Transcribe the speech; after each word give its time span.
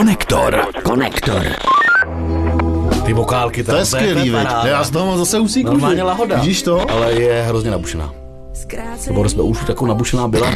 Konektor. 0.00 0.64
Konektor. 0.82 1.42
Ty 3.06 3.12
vokálky 3.12 3.64
tam. 3.64 3.74
To 3.74 3.78
je 3.78 3.84
skvělý? 3.86 4.32
Já 4.64 4.84
z 4.84 4.90
toho 4.90 5.06
mám 5.06 5.18
zase 5.18 5.38
usí 5.38 5.62
kůži. 5.62 5.72
Normálně 5.72 6.02
lahoda. 6.02 6.36
Vidíš 6.36 6.62
to? 6.62 6.90
Ale 6.90 7.12
je 7.12 7.42
hrozně 7.48 7.70
nabušená. 7.70 8.10
Nebo 9.06 9.28
jsme 9.28 9.42
už 9.42 9.58
takovou 9.66 9.86
nabušená 9.88 10.28
byla. 10.28 10.50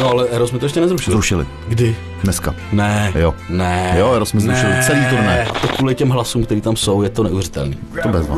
no 0.00 0.08
ale 0.10 0.26
Eros 0.28 0.52
mi 0.52 0.58
to 0.58 0.64
ještě 0.64 0.80
nezrušil. 0.80 1.12
Zrušili. 1.12 1.46
Kdy? 1.68 1.96
Dneska. 2.24 2.54
Ne. 2.72 3.12
Jo. 3.14 3.34
Ne. 3.48 3.94
Jo, 3.98 4.12
Eros 4.12 4.32
mi 4.32 4.40
zrušil 4.40 4.68
Ne. 4.68 4.82
celý 4.86 5.00
turné. 5.10 5.44
A 5.46 5.52
to 5.58 5.68
kvůli 5.68 5.94
těm 5.94 6.08
hlasům, 6.10 6.44
který 6.44 6.60
tam 6.60 6.76
jsou, 6.76 7.02
je 7.02 7.08
to 7.08 7.22
neuvěřitelný. 7.22 7.78
To 8.02 8.08
bezva. 8.08 8.36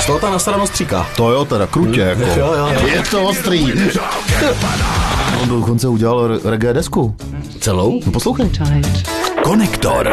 Z 0.00 0.06
toho 0.06 0.18
ta 0.18 0.30
nasranost 0.30 0.72
stříká. 0.72 1.06
To 1.16 1.30
jo, 1.30 1.44
teda 1.44 1.66
krutě, 1.66 2.00
jako. 2.00 2.22
Jo, 2.40 2.54
jo, 2.56 2.68
jo. 2.74 2.86
Je 2.86 3.02
to 3.10 3.22
ostrý. 3.22 3.72
On 5.42 5.48
dokonce 5.48 5.88
udělal 5.88 6.26
re- 6.28 6.50
reggae 6.50 6.72
desku. 6.74 7.14
Celou? 7.62 8.00
No 8.06 8.12
poslouchej. 8.12 8.50
Konektor. 9.44 10.12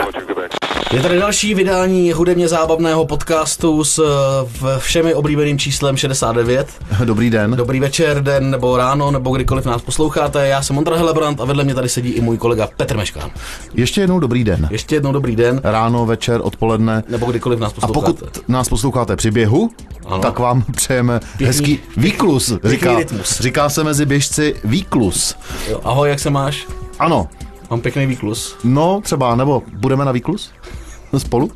Je 0.94 1.02
tady 1.02 1.20
další 1.20 1.54
vydání 1.56 2.12
hudebně 2.12 2.48
zábavného 2.48 3.06
podcastu 3.06 3.84
s 3.84 4.00
eh, 4.00 4.48
v- 4.62 4.80
všemi 4.80 5.14
oblíbeným 5.14 5.60
číslem 5.60 5.98
69. 5.98 6.68
Dobrý 7.04 7.30
den. 7.30 7.52
Dobrý 7.56 7.80
večer, 7.80 8.24
den 8.24 8.50
nebo 8.52 8.78
ráno, 8.78 9.12
nebo 9.12 9.36
kdykoliv 9.36 9.66
nás 9.66 9.82
posloucháte. 9.82 10.48
Já 10.48 10.62
jsem 10.62 10.78
Ondra 10.78 10.98
Helebrant 10.98 11.42
a 11.42 11.46
vedle 11.46 11.64
mě 11.64 11.76
tady 11.76 11.90
sedí 11.90 12.10
i 12.10 12.22
můj 12.22 12.38
kolega 12.38 12.70
Petr 12.78 12.98
Meškán. 12.98 13.30
Ještě 13.74 14.02
jednou 14.02 14.20
dobrý 14.20 14.44
den. 14.44 14.68
Ještě 14.72 14.96
jednou 14.96 15.12
dobrý 15.12 15.36
den, 15.36 15.62
Ráno, 15.64 16.06
večer, 16.06 16.40
odpoledne. 16.44 17.04
nebo 17.10 17.26
kdykoliv 17.26 17.60
nás 17.60 17.72
A 17.72 17.76
posloucháte. 17.88 18.14
pokud 18.26 18.50
nás 18.50 18.70
posloucháte 18.70 19.16
při 19.16 19.32
běhu, 19.32 19.70
Ano. 20.06 20.20
tak 20.22 20.40
vám 20.40 20.64
přejeme 20.76 21.20
hezký 21.46 21.80
výklus. 21.98 22.54
Říká, 22.64 22.98
rytmus. 22.98 23.40
říká 23.42 23.70
se 23.70 23.84
mezi 23.84 24.06
běžci 24.06 24.56
výklus. 24.64 25.36
Jo, 25.70 25.80
ahoj, 25.84 26.10
jak 26.10 26.20
se 26.20 26.30
máš? 26.30 26.68
Ano, 27.00 27.28
Mám 27.70 27.82
pěkný 27.82 28.06
výklus. 28.06 28.58
no 28.64 29.02
třeba, 29.02 29.36
nebo 29.36 29.64
budeme 29.74 30.06
na 30.06 30.12
výklus? 30.12 30.52
Spolu? 31.18 31.52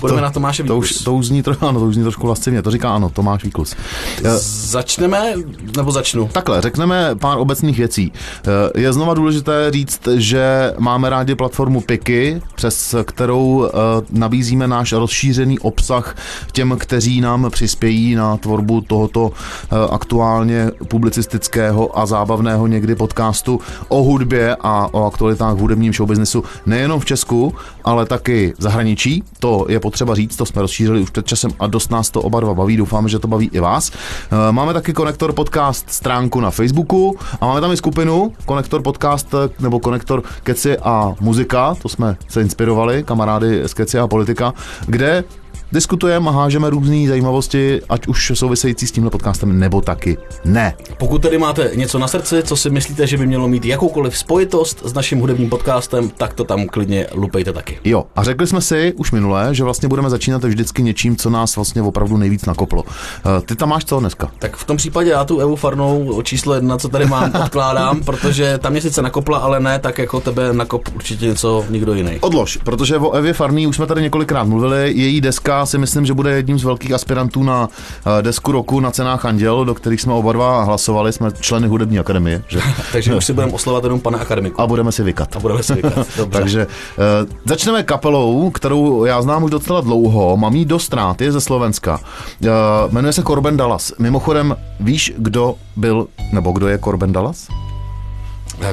Budeme 0.00 0.20
na 0.20 0.30
Tomáše 0.30 0.62
To 0.62 0.74
výklus. 0.74 0.90
už, 0.98 1.04
to 1.04 1.14
už 1.14 1.26
zní, 1.26 1.42
tro, 1.42 1.54
ano, 1.60 1.80
to 1.80 1.86
už 1.86 1.94
zní 1.94 2.02
trošku 2.02 2.26
lascivně, 2.26 2.62
to 2.62 2.70
říká 2.70 2.90
ano, 2.94 3.08
Tomáš 3.08 3.44
Výklus. 3.44 3.76
Eh, 4.24 4.30
Začneme, 4.38 5.34
nebo 5.76 5.92
začnu? 5.92 6.28
Takhle, 6.32 6.60
řekneme 6.60 7.14
pár 7.14 7.38
obecných 7.38 7.78
věcí. 7.78 8.12
Eh, 8.46 8.80
Je 8.80 8.92
znova 8.92 9.14
důležité 9.14 9.70
říct, 9.70 10.00
že 10.16 10.74
máme 10.78 11.10
rádi 11.10 11.34
platformu 11.34 11.80
Piky, 11.80 12.42
přes 12.54 12.94
kterou 13.04 13.66
eh, 13.66 13.70
nabízíme 14.10 14.66
náš 14.68 14.92
rozšířený 14.92 15.58
obsah 15.58 16.16
těm, 16.52 16.76
kteří 16.78 17.20
nám 17.20 17.50
přispějí 17.50 18.14
na 18.14 18.36
tvorbu 18.36 18.80
tohoto 18.80 19.32
aktuálně 19.90 20.70
publicistického 20.88 21.98
a 21.98 22.06
zábavného 22.06 22.66
někdy 22.66 22.94
podcastu 22.94 23.60
o 23.88 24.02
hudbě 24.02 24.56
a 24.60 24.88
o 24.94 25.06
aktualitách 25.06 25.54
v 25.54 25.58
hudebním 25.58 25.92
showbiznesu 25.92 26.44
nejenom 26.66 27.00
v 27.00 27.04
Česku, 27.04 27.54
ale 27.84 28.06
taky 28.06 28.54
v 28.58 28.62
zahraničí. 28.66 29.22
To 29.38 29.66
je 29.68 29.80
potřeba 29.80 30.14
říct, 30.14 30.36
to 30.36 30.46
jsme 30.46 30.62
rozšířili 30.62 31.00
už 31.00 31.10
před 31.10 31.26
časem 31.26 31.50
a 31.58 31.66
dost 31.66 31.90
nás 31.90 32.10
to 32.10 32.22
oba 32.22 32.40
dva 32.40 32.54
baví. 32.54 32.76
Doufáme, 32.76 33.08
že 33.08 33.18
to 33.18 33.28
baví 33.28 33.50
i 33.52 33.60
vás. 33.60 33.90
Eh, 33.90 34.52
Máme 34.52 34.72
taky 34.74 34.92
Konektor 34.92 35.32
Podcast 35.32 35.90
stránku 35.90 36.40
na 36.40 36.50
Facebooku 36.50 37.16
a 37.40 37.46
máme 37.46 37.60
tam 37.60 37.72
i 37.72 37.76
skupinu 37.76 38.32
Konektor 38.44 38.82
Podcast 38.82 39.34
eh, 39.34 39.62
nebo 39.62 39.80
Konektor 39.80 40.22
Keci 40.42 40.78
a 40.78 41.14
muzika, 41.20 41.74
to 41.82 41.88
jsme 41.88 42.16
se 42.28 42.42
inspirovali, 42.42 43.02
kamarády 43.02 43.62
z 43.66 43.74
Keci 43.74 43.98
a 43.98 44.06
politika, 44.06 44.54
kde 44.86 45.24
diskutujeme 45.72 46.28
a 46.28 46.32
hážeme 46.32 46.70
různé 46.70 47.08
zajímavosti, 47.08 47.80
ať 47.88 48.06
už 48.06 48.32
související 48.34 48.86
s 48.86 48.92
tímhle 48.92 49.10
podcastem, 49.10 49.58
nebo 49.58 49.80
taky 49.80 50.18
ne. 50.44 50.74
Pokud 50.98 51.22
tedy 51.22 51.38
máte 51.38 51.70
něco 51.74 51.98
na 51.98 52.08
srdci, 52.08 52.42
co 52.42 52.56
si 52.56 52.70
myslíte, 52.70 53.06
že 53.06 53.16
by 53.16 53.26
mělo 53.26 53.48
mít 53.48 53.64
jakoukoliv 53.64 54.18
spojitost 54.18 54.82
s 54.84 54.92
naším 54.94 55.18
hudebním 55.18 55.50
podcastem, 55.50 56.10
tak 56.16 56.34
to 56.34 56.44
tam 56.44 56.66
klidně 56.66 57.06
lupejte 57.14 57.52
taky. 57.52 57.78
Jo, 57.84 58.04
a 58.16 58.22
řekli 58.22 58.46
jsme 58.46 58.60
si 58.60 58.92
už 58.96 59.12
minule, 59.12 59.54
že 59.54 59.64
vlastně 59.64 59.88
budeme 59.88 60.10
začínat 60.10 60.44
vždycky 60.44 60.82
něčím, 60.82 61.16
co 61.16 61.30
nás 61.30 61.56
vlastně 61.56 61.82
opravdu 61.82 62.16
nejvíc 62.16 62.44
nakoplo. 62.46 62.84
Eh, 62.86 63.40
Ty 63.40 63.56
tam 63.56 63.68
máš 63.68 63.84
co 63.84 64.00
dneska? 64.00 64.30
Tak 64.38 64.56
v 64.56 64.64
tom 64.64 64.76
případě 64.76 65.10
já 65.10 65.24
tu 65.24 65.38
Evu 65.40 65.56
Farnou 65.56 66.12
o 66.16 66.22
číslo 66.22 66.54
jedna, 66.54 66.78
co 66.78 66.88
tady 66.88 67.06
mám, 67.06 67.32
odkládám, 67.44 68.00
protože 68.04 68.58
tam 68.58 68.72
mě 68.72 68.80
sice 68.80 69.02
nakopla, 69.02 69.38
ale 69.38 69.60
ne 69.60 69.78
tak 69.78 69.98
jako 69.98 70.20
tebe 70.20 70.52
nakop 70.52 70.88
určitě 70.94 71.26
něco 71.26 71.64
nikdo 71.70 71.94
jiný. 71.94 72.18
Odlož, 72.20 72.56
protože 72.64 72.96
o 72.98 73.12
Evě 73.12 73.32
Farný 73.32 73.66
už 73.66 73.76
jsme 73.76 73.86
tady 73.86 74.02
několikrát 74.02 74.44
mluvili. 74.44 74.92
Její 74.96 75.20
deska 75.20 75.55
si 75.64 75.78
myslím, 75.78 76.06
že 76.06 76.14
bude 76.14 76.30
jedním 76.30 76.58
z 76.58 76.64
velkých 76.64 76.92
aspirantů 76.92 77.42
na 77.42 77.68
eh, 78.18 78.22
desku 78.22 78.52
roku 78.52 78.80
na 78.80 78.90
cenách 78.90 79.24
Anděl, 79.24 79.64
do 79.64 79.74
kterých 79.74 80.00
jsme 80.00 80.12
oba 80.12 80.32
dva 80.32 80.64
hlasovali. 80.64 81.12
Jsme 81.12 81.30
členy 81.40 81.68
hudební 81.68 81.98
akademie, 81.98 82.42
že? 82.48 82.60
Takže 82.92 83.14
už 83.14 83.24
si 83.24 83.32
budeme 83.32 83.52
oslovat 83.52 83.84
jenom 83.84 84.00
pana 84.00 84.18
akademiku. 84.18 84.60
A 84.60 84.66
budeme 84.66 84.92
si 84.92 85.02
vykat. 85.02 85.36
A 85.36 85.40
budeme 85.40 85.62
si 85.62 85.74
vykat. 85.74 86.06
Dobře. 86.16 86.38
Takže 86.38 86.66
uh, 86.66 87.28
začneme 87.44 87.82
kapelou, 87.82 88.50
kterou 88.50 89.04
já 89.04 89.22
znám 89.22 89.42
už 89.42 89.50
docela 89.50 89.80
dlouho, 89.80 90.36
mám 90.36 90.54
jí 90.54 90.64
dost 90.64 90.92
rád, 90.92 91.20
je 91.20 91.32
ze 91.32 91.40
Slovenska. 91.40 92.00
Uh, 92.40 92.48
jmenuje 92.92 93.12
se 93.12 93.22
Corben 93.22 93.56
Dallas. 93.56 93.92
Mimochodem, 93.98 94.56
víš, 94.80 95.12
kdo 95.18 95.54
byl, 95.76 96.06
nebo 96.32 96.52
kdo 96.52 96.68
je 96.68 96.78
Corben 96.78 97.12
Dallas? 97.12 97.48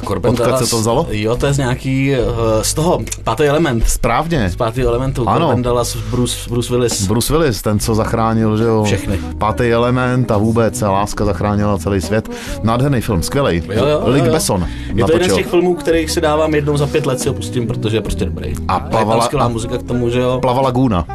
Corbin 0.07 0.31
Odkud 0.31 0.43
Dallas- 0.45 0.63
se 0.63 0.69
to 0.69 0.77
vzalo? 0.79 1.07
Jo, 1.09 1.35
to 1.35 1.45
je 1.45 1.53
z 1.53 1.57
nějaký, 1.57 2.11
uh, 2.11 2.17
z 2.61 2.73
toho, 2.73 2.99
pátý 3.23 3.43
element. 3.43 3.89
Správně. 3.89 4.49
Z 4.49 4.55
pátého 4.55 4.89
elementu. 4.89 5.29
Ano. 5.29 5.45
Corbin 5.47 5.63
Dallas, 5.63 5.95
Bruce, 5.95 6.49
Bruce 6.49 6.73
Willis. 6.73 7.07
Bruce 7.07 7.33
Willis, 7.33 7.61
ten, 7.61 7.79
co 7.79 7.95
zachránil, 7.95 8.57
že 8.57 8.63
jo, 8.63 8.83
Všechny. 8.83 9.19
pátý 9.37 9.63
element 9.63 10.31
a 10.31 10.37
vůbec 10.37 10.81
a 10.81 10.91
láska 10.91 11.25
zachránila 11.25 11.77
celý 11.77 12.01
svět. 12.01 12.29
Nádherný 12.63 13.01
film, 13.01 13.23
skvělý. 13.23 13.63
Jo, 13.73 13.85
jo, 13.85 14.01
jo. 14.15 14.31
Besson 14.31 14.61
Je 14.61 14.67
to 14.67 14.89
jeden 14.89 15.05
z 15.07 15.11
natočil. 15.11 15.35
těch 15.35 15.47
filmů, 15.47 15.75
kterých 15.75 16.11
si 16.11 16.21
dávám 16.21 16.55
jednou 16.55 16.77
za 16.77 16.87
pět 16.87 17.05
let, 17.05 17.19
si 17.19 17.27
ho 17.27 17.33
pustím, 17.33 17.67
protože 17.67 17.97
je 17.97 18.01
prostě 18.01 18.25
dobrý. 18.25 18.47
A 18.67 18.73
je 18.73 18.79
tam 18.79 18.89
plavala- 18.89 19.23
skvělá 19.25 19.45
a- 19.45 19.49
muzika 19.49 19.77
k 19.77 19.83
tomu, 19.83 20.09
že 20.09 20.19
jo. 20.19 20.37
Plava 20.41 20.61
Laguna. 20.61 21.05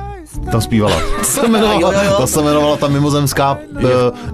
Tam 0.53 0.61
zpívala. 0.61 0.97
To 1.19 1.25
se 1.25 1.47
jmenovala, 1.47 1.81
Jo, 1.81 1.93
jo, 1.93 2.01
jo. 2.05 2.17
to 2.21 2.27
se 2.27 2.41
jmenovala 2.41 2.77
ta 2.77 2.89
mimozemská 2.89 3.59
uh, 3.71 3.81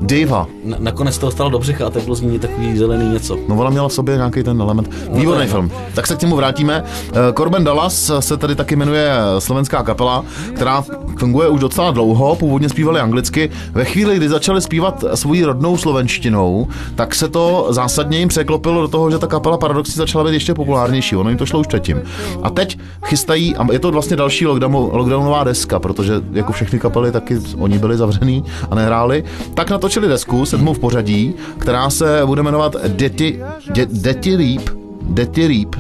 diva. 0.01 0.47
Na, 0.65 0.77
nakonec 0.81 1.19
to 1.19 1.31
stalo 1.31 1.51
do 1.51 1.59
břicha 1.59 1.87
a 1.87 1.91
tak 1.91 2.03
bylo 2.03 2.17
z 2.17 2.21
ní 2.21 2.39
takový 2.39 2.79
zelený 2.79 3.09
něco. 3.13 3.39
No 3.49 3.57
ona 3.57 3.71
měla 3.71 3.89
v 3.89 3.93
sobě 3.93 4.17
nějaký 4.17 4.43
ten 4.43 4.61
element. 4.61 4.91
Výborný 5.13 5.43
je, 5.43 5.47
no. 5.47 5.53
film. 5.53 5.71
Tak 5.95 6.07
se 6.07 6.17
k 6.17 6.23
němu 6.23 6.37
vrátíme. 6.37 6.85
Eh, 7.09 7.33
Corben 7.37 7.65
Dallas 7.65 8.11
se 8.21 8.37
tady 8.37 8.55
taky 8.55 8.77
jmenuje 8.77 9.11
slovenská 9.39 9.83
kapela, 9.83 10.25
která 10.55 10.85
funguje 11.19 11.49
už 11.49 11.61
docela 11.61 11.91
dlouho, 11.91 12.37
původně 12.37 12.69
zpívali 12.69 13.01
anglicky. 13.01 13.51
Ve 13.73 13.85
chvíli, 13.85 14.17
kdy 14.17 14.29
začali 14.29 14.61
zpívat 14.61 15.05
svojí 15.15 15.45
rodnou 15.45 15.77
slovenštinou, 15.77 16.69
tak 16.95 17.15
se 17.15 17.29
to 17.29 17.67
zásadně 17.71 18.19
jim 18.19 18.29
překlopilo 18.29 18.81
do 18.83 18.89
toho, 18.89 19.11
že 19.11 19.19
ta 19.19 19.27
kapela 19.27 19.59
paradoxně 19.59 19.95
začala 19.99 20.25
být 20.25 20.33
ještě 20.33 20.55
populárnější. 20.55 21.17
Ono 21.17 21.29
jim 21.29 21.39
to 21.39 21.47
šlo 21.47 21.61
už 21.61 21.67
předtím. 21.67 22.03
A 22.43 22.51
teď 22.51 22.79
chystají, 23.05 23.57
a 23.57 23.73
je 23.73 23.79
to 23.79 23.91
vlastně 23.91 24.17
další 24.17 24.47
lockdown, 24.47 24.75
lockdownová 24.75 25.45
deska, 25.45 25.79
protože 25.95 26.15
jako 26.33 26.53
všechny 26.53 26.79
kapely 26.79 27.13
taky 27.13 27.39
oni 27.59 27.79
byli 27.79 27.97
zavřený 27.97 28.45
a 28.71 28.75
nehráli, 28.75 29.25
tak 29.55 29.71
natočili 29.71 30.09
desku, 30.09 30.47
sedmou 30.47 30.73
v 30.73 30.79
pořadí, 30.79 31.35
která 31.59 31.91
se 31.91 32.23
bude 32.25 32.43
jmenovat 32.43 32.77
Děti, 32.89 33.41
dě, 33.73 33.87
Děti 33.87 34.37
Líp, 34.37 34.71
Děti 35.03 35.47
Rýb, 35.47 35.77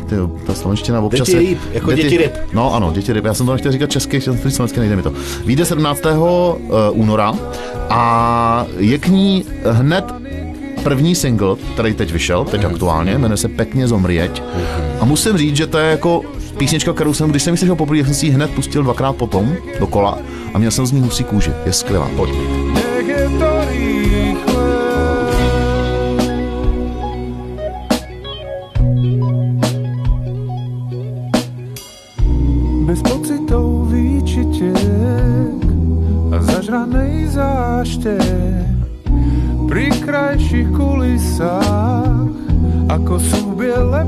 ta 0.46 0.54
slovenština 0.54 1.00
občas 1.00 1.28
Děti 1.28 1.38
rýb, 1.38 1.58
jako 1.72 1.92
děti 1.92 2.16
ryb. 2.16 2.32
No 2.52 2.74
ano, 2.74 2.92
děti 2.94 3.12
ryb. 3.12 3.24
Já 3.24 3.34
jsem 3.34 3.46
to 3.46 3.52
nechtěl 3.52 3.72
říkat 3.72 3.90
česky, 3.90 4.20
chtěl 4.20 4.32
jsem 4.32 4.42
to 4.42 4.48
říct 4.48 4.56
slovensky, 4.56 4.80
nejde 4.80 4.96
mi 4.96 5.02
to. 5.02 5.12
Vyjde 5.44 5.64
17. 5.64 6.00
uh, 6.06 6.50
února 6.92 7.34
a 7.90 8.66
je 8.78 8.98
k 8.98 9.06
ní 9.06 9.44
hned 9.70 10.04
první 10.82 11.14
single, 11.14 11.56
který 11.72 11.94
teď 11.94 12.12
vyšel, 12.12 12.44
teď 12.44 12.64
aktuálně, 12.64 13.18
jmenuje 13.18 13.36
se 13.36 13.48
Pekně 13.48 13.88
zomrieť. 13.88 14.42
A 15.00 15.04
musím 15.04 15.38
říct, 15.38 15.56
že 15.56 15.66
to 15.66 15.78
je 15.78 15.90
jako 15.90 16.22
písnička, 16.54 16.92
kterou 16.92 17.14
jsem, 17.14 17.30
když 17.30 17.42
jsem 17.42 17.54
ji 17.54 17.58
slyšel 17.58 17.76
poprvé, 17.76 18.04
jsem 18.04 18.14
si 18.14 18.26
ji 18.26 18.32
hned 18.32 18.50
pustil 18.50 18.82
dvakrát 18.82 19.16
potom 19.16 19.52
dokola 19.80 20.18
a 20.54 20.58
měl 20.58 20.70
jsem 20.70 20.86
z 20.86 20.92
ní 20.92 21.00
husí 21.00 21.24
kůži. 21.24 21.52
Je 21.66 21.72
skvělá, 21.72 22.10
pojď. 22.16 22.30
Bez 32.86 33.02
výčitiek 33.90 35.64
a 36.32 36.42
zažranej 36.42 37.14
pri 39.74 39.90
krajších 40.06 40.70
kulisách 40.70 42.30
ako 42.86 43.14
sú 43.18 43.58
biele 43.58 44.06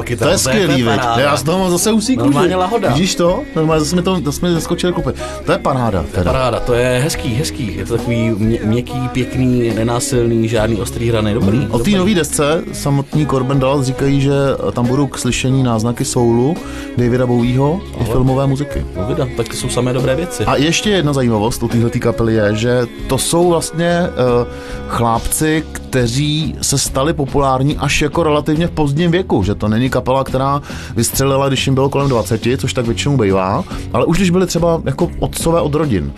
ako 0.00 0.16
to 0.16 0.16
vokálky 0.16 0.16
tam, 0.16 0.26
To 0.26 0.32
je 0.32 0.38
skvělý, 0.38 0.84
paráda. 0.84 1.20
Já 1.20 1.36
z 1.36 1.42
toho 1.42 1.58
mám 1.58 1.70
zase 1.70 1.92
usí 1.92 2.16
Normálně 2.16 2.56
lahoda. 2.56 2.88
Vidíš 2.88 3.14
to? 3.14 3.42
Normálně 3.56 3.80
zase 3.84 3.96
mi 3.96 4.02
to, 4.02 4.20
zase 4.24 4.46
mi 4.46 4.52
zaskočil 4.52 4.92
kupy. 4.92 5.10
To 5.44 5.52
je 5.52 5.58
paráda. 5.58 6.04
Teda. 6.12 6.32
Paráda, 6.32 6.60
to 6.60 6.74
je 6.74 7.00
hezký, 7.04 7.34
hezký. 7.34 7.76
Je 7.76 7.86
to 7.86 7.96
takový 7.96 8.30
mě, 8.30 8.58
měkký, 8.64 9.08
pěkný, 9.12 9.74
nenásilný, 9.74 10.48
žádný 10.48 10.80
ostrý 10.80 11.08
hrany. 11.08 11.34
Dobrý. 11.34 11.66
O 11.70 11.78
té 11.78 11.90
nové 11.90 12.14
desce 12.14 12.62
samotní 12.72 13.26
Corbin 13.26 13.58
Dallas 13.58 13.86
říkají, 13.86 14.20
že 14.20 14.32
tam 14.72 14.86
budou 14.86 15.06
k 15.06 15.18
slyšení 15.18 15.62
náznaky 15.62 16.04
soulu 16.04 16.56
Davida 16.96 17.26
Bowieho 17.26 17.80
i 18.00 18.04
filmové 18.04 18.46
muziky. 18.46 18.86
No, 18.96 19.06
vida, 19.06 19.28
tak 19.36 19.48
to 19.48 19.54
jsou 19.54 19.68
samé 19.68 19.92
dobré 19.92 20.16
věci. 20.16 20.44
A 20.44 20.56
ještě 20.56 20.90
jedna 20.90 21.12
zajímavost 21.12 21.62
u 21.62 21.68
téhle 21.68 21.90
kapely 21.90 22.34
je, 22.34 22.54
že 22.54 22.86
to 23.06 23.18
jsou 23.18 23.48
vlastně 23.48 24.00
uh, 24.00 24.48
chlápci, 24.88 25.64
kteří 25.90 26.54
se 26.62 26.78
stali 26.78 27.12
populární 27.12 27.76
až 27.76 28.02
jako 28.02 28.22
relativně 28.22 28.66
v 28.66 28.70
pozdním 28.70 29.10
věku, 29.10 29.42
že 29.42 29.54
to 29.54 29.68
není 29.68 29.90
kapela, 29.90 30.24
která 30.24 30.62
vystřelila, 30.96 31.48
když 31.48 31.66
jim 31.66 31.74
bylo 31.74 31.88
kolem 31.88 32.08
20, 32.08 32.42
což 32.58 32.72
tak 32.72 32.86
většinou 32.86 33.16
bývá, 33.16 33.64
ale 33.92 34.04
už 34.04 34.16
když 34.16 34.30
byli 34.30 34.46
třeba 34.46 34.82
jako 34.84 35.10
otcové 35.18 35.60
od 35.60 35.74
rodin. 35.74 36.12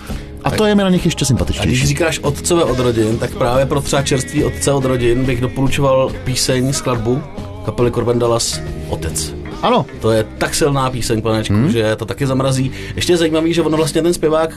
A 0.44 0.50
to 0.50 0.66
je 0.66 0.74
mi 0.74 0.82
na 0.82 0.90
nich 0.90 1.04
ještě 1.04 1.22
A 1.22 1.24
když 1.24 1.28
sympatičtější. 1.28 1.86
říkáš 1.86 2.18
otcové 2.18 2.64
od 2.64 2.78
rodin, 2.78 3.18
tak 3.18 3.30
právě 3.34 3.66
pro 3.66 3.80
třeba 3.80 4.02
čerství 4.02 4.44
otce 4.44 4.72
od 4.72 4.84
rodin 4.84 5.24
bych 5.24 5.40
doporučoval 5.40 6.10
píseň, 6.24 6.72
skladbu 6.72 7.22
kapely 7.64 7.90
Corbin 7.90 8.18
Dallas 8.18 8.60
Otec. 8.88 9.34
Ano, 9.62 9.86
To 10.00 10.10
je 10.10 10.24
tak 10.38 10.54
silná 10.54 10.90
píseň, 10.90 11.22
panečku, 11.22 11.54
hmm. 11.54 11.70
že 11.70 11.96
to 11.96 12.04
taky 12.04 12.26
zamrazí. 12.26 12.70
Ještě 12.96 13.12
je 13.12 13.16
zajímavý, 13.16 13.54
že 13.54 13.62
ono 13.62 13.76
vlastně 13.76 14.02
ten 14.02 14.14
zpěvák 14.14 14.50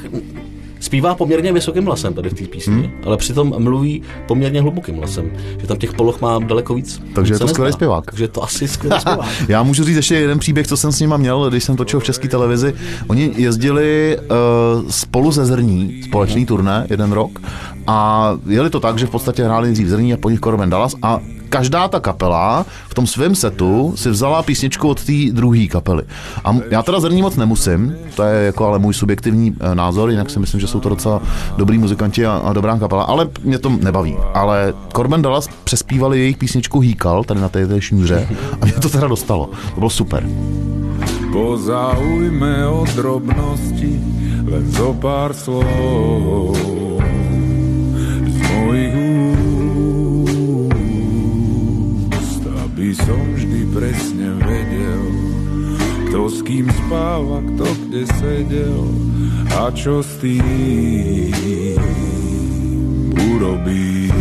zpívá 0.86 1.16
poměrně 1.16 1.54
vysokým 1.54 1.86
hlasem 1.86 2.14
tady 2.14 2.30
v 2.30 2.34
té 2.34 2.44
písni, 2.44 2.74
hmm. 2.74 2.92
ale 3.06 3.18
přitom 3.18 3.54
mluví 3.58 4.02
poměrně 4.28 4.62
hlubokým 4.62 4.96
hlasem, 4.96 5.32
že 5.62 5.68
tam 5.68 5.78
těch 5.78 5.94
poloh 5.94 6.22
má 6.22 6.40
daleko 6.40 6.74
víc. 6.74 7.02
Takže 7.16 7.34
je 7.34 7.40
to 7.40 7.48
skvělý 7.48 7.74
zpěvák. 7.74 8.06
Takže 8.06 8.28
to 8.28 8.44
asi 8.44 8.68
skvělý 8.68 9.00
zpěvák. 9.00 9.28
Já 9.48 9.64
můžu 9.64 9.84
říct 9.84 9.96
ještě 9.96 10.16
jeden 10.16 10.40
příběh, 10.40 10.68
co 10.68 10.78
jsem 10.78 10.92
s 10.92 11.00
nima 11.00 11.18
měl, 11.18 11.50
když 11.50 11.64
jsem 11.64 11.76
točil 11.76 12.00
v 12.00 12.04
české 12.04 12.28
televizi. 12.28 12.74
Oni 13.08 13.34
jezdili 13.36 14.18
uh, 14.18 14.90
spolu 14.90 15.32
ze 15.32 15.46
Zrní, 15.46 16.04
společný 16.04 16.46
turné, 16.46 16.88
jeden 16.90 17.12
rok, 17.12 17.40
a 17.88 18.32
jeli 18.46 18.70
to 18.70 18.80
tak, 18.80 18.98
že 18.98 19.06
v 19.06 19.10
podstatě 19.10 19.44
hráli 19.44 19.68
nejdřív 19.68 19.88
Zrní 19.88 20.14
a 20.14 20.18
po 20.18 20.30
nich 20.30 20.40
Corbin 20.40 20.70
Dallas 20.70 20.96
a 21.02 21.20
každá 21.50 21.88
ta 21.88 22.00
kapela 22.00 22.66
v 22.88 22.94
tom 22.94 23.08
svém 23.08 23.36
setu 23.36 23.94
si 23.96 24.10
vzala 24.10 24.44
písničku 24.44 24.90
od 24.90 25.04
té 25.04 25.14
druhé 25.32 25.68
kapely. 25.68 26.04
A 26.46 26.56
já 26.70 26.84
teda 26.84 27.00
Zrní 27.00 27.22
moc 27.22 27.36
nemusím, 27.36 27.96
to 28.16 28.24
je 28.24 28.46
jako 28.46 28.66
ale 28.66 28.80
můj 28.80 28.94
subjektivní 28.94 29.56
eh, 29.60 29.76
názor, 29.76 30.10
jinak 30.10 30.30
si 30.30 30.40
myslím, 30.40 30.60
že 30.60 30.68
jsou 30.68 30.80
to 30.80 30.90
docela 30.90 31.22
dobrý 31.58 31.78
muzikanti 31.78 32.26
a, 32.26 32.42
a 32.46 32.54
dobrá 32.54 32.80
kapela, 32.80 33.04
ale 33.04 33.30
mě 33.44 33.60
to 33.60 33.70
nebaví. 33.70 34.18
Ale 34.34 34.74
Corbin 34.96 35.22
Dallas 35.22 35.50
přespívali 35.64 36.20
jejich 36.20 36.38
písničku 36.38 36.80
Hýkal, 36.80 37.24
tady 37.24 37.42
na 37.42 37.50
té 37.50 37.68
té 37.68 37.82
šňůře, 37.82 38.28
a 38.62 38.66
mě 38.66 38.74
to 38.74 38.90
teda 38.90 39.08
dostalo. 39.08 39.50
To 39.74 39.80
bylo 39.80 39.90
super. 39.90 40.30
Pozaujme 41.32 42.68
o 42.68 42.86
drobnosti 42.96 44.00
len 44.46 44.72
zo 44.72 44.94
pár 44.94 45.34
slov 45.34 47.05
som 53.04 53.36
vždy 53.36 53.68
presne 53.76 54.40
vedel, 54.40 55.04
kto 56.08 56.32
s 56.32 56.40
kým 56.48 56.72
spáva, 56.72 57.44
kto 57.44 57.68
kde 57.68 58.02
sedel 58.20 58.84
a 59.60 59.68
čo 59.76 60.00
s 60.00 60.12
tým 60.24 61.76
urobí. 63.36 64.12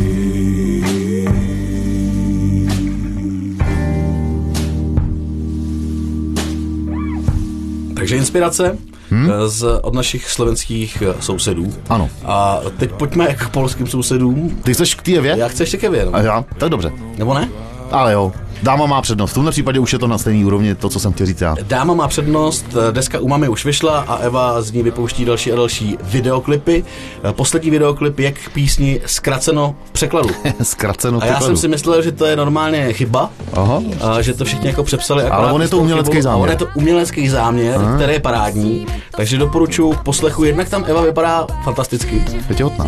Takže 7.94 8.16
inspirace 8.16 8.76
hmm? 9.10 9.30
z, 9.48 9.60
od 9.82 9.94
našich 9.94 10.28
slovenských 10.28 11.02
eh, 11.02 11.14
sousedů. 11.20 11.72
Ano. 11.88 12.10
A 12.24 12.60
teď 12.76 12.92
pojďme 12.92 13.34
k 13.34 13.48
polským 13.48 13.86
sousedům. 13.86 14.60
Ty 14.64 14.74
chceš 14.74 14.94
k 14.94 15.02
té 15.02 15.12
Evě? 15.12 15.34
Já 15.38 15.48
chci 15.48 15.62
ještě 15.62 15.76
Kevin. 15.76 16.08
A 16.12 16.20
já? 16.20 16.44
Tak 16.58 16.68
dobře. 16.68 16.92
Nebo 17.18 17.34
ne? 17.34 17.48
Ale 17.90 18.12
jo, 18.12 18.32
dáma 18.62 18.86
má 18.86 19.02
přednost. 19.02 19.30
V 19.30 19.34
tomhle 19.34 19.52
případě 19.52 19.78
už 19.80 19.92
je 19.92 19.98
to 19.98 20.06
na 20.06 20.18
stejné 20.18 20.46
úrovni, 20.46 20.74
to, 20.74 20.88
co 20.88 21.00
jsem 21.00 21.12
chtěl 21.12 21.26
říct 21.26 21.40
já. 21.40 21.54
Dáma 21.62 21.94
má 21.94 22.08
přednost, 22.08 22.64
deska 22.90 23.20
u 23.20 23.28
mami 23.28 23.48
už 23.48 23.64
vyšla 23.64 23.98
a 24.08 24.16
Eva 24.16 24.62
z 24.62 24.70
ní 24.72 24.82
vypouští 24.82 25.24
další 25.24 25.52
a 25.52 25.56
další 25.56 25.98
videoklipy. 26.02 26.84
Poslední 27.32 27.70
videoklip 27.70 28.18
je 28.18 28.32
k 28.32 28.50
písni 28.50 29.00
zkraceno 29.06 29.74
v 29.84 29.90
překladu. 29.90 30.28
Zkraceno 30.62 31.22
A 31.22 31.26
já 31.26 31.40
jsem 31.40 31.56
si 31.56 31.68
myslel, 31.68 32.02
že 32.02 32.12
to 32.12 32.24
je 32.26 32.36
normálně 32.36 32.92
chyba, 32.92 33.30
Aha. 33.52 33.82
a 34.00 34.22
že 34.22 34.34
to 34.34 34.44
všichni 34.44 34.66
jako 34.68 34.84
přepsali. 34.84 35.22
akorát 35.22 35.52
on 35.52 35.62
je 35.62 35.68
to 35.68 35.78
umělecký 35.78 36.16
chybou. 36.16 36.28
A 36.28 36.34
On 36.34 36.40
záměr. 36.40 36.50
je 36.50 36.56
to 36.56 36.66
umělecký 36.74 37.28
záměr, 37.28 37.80
který 37.96 38.12
je 38.12 38.20
parádní, 38.20 38.86
takže 39.16 39.38
doporučuji 39.38 39.92
k 39.92 40.00
poslechu. 40.02 40.44
Jednak 40.44 40.68
tam 40.68 40.84
Eva 40.88 41.00
vypadá 41.02 41.46
fantasticky, 41.64 42.24
Je 42.48 42.54
těhotná. 42.54 42.86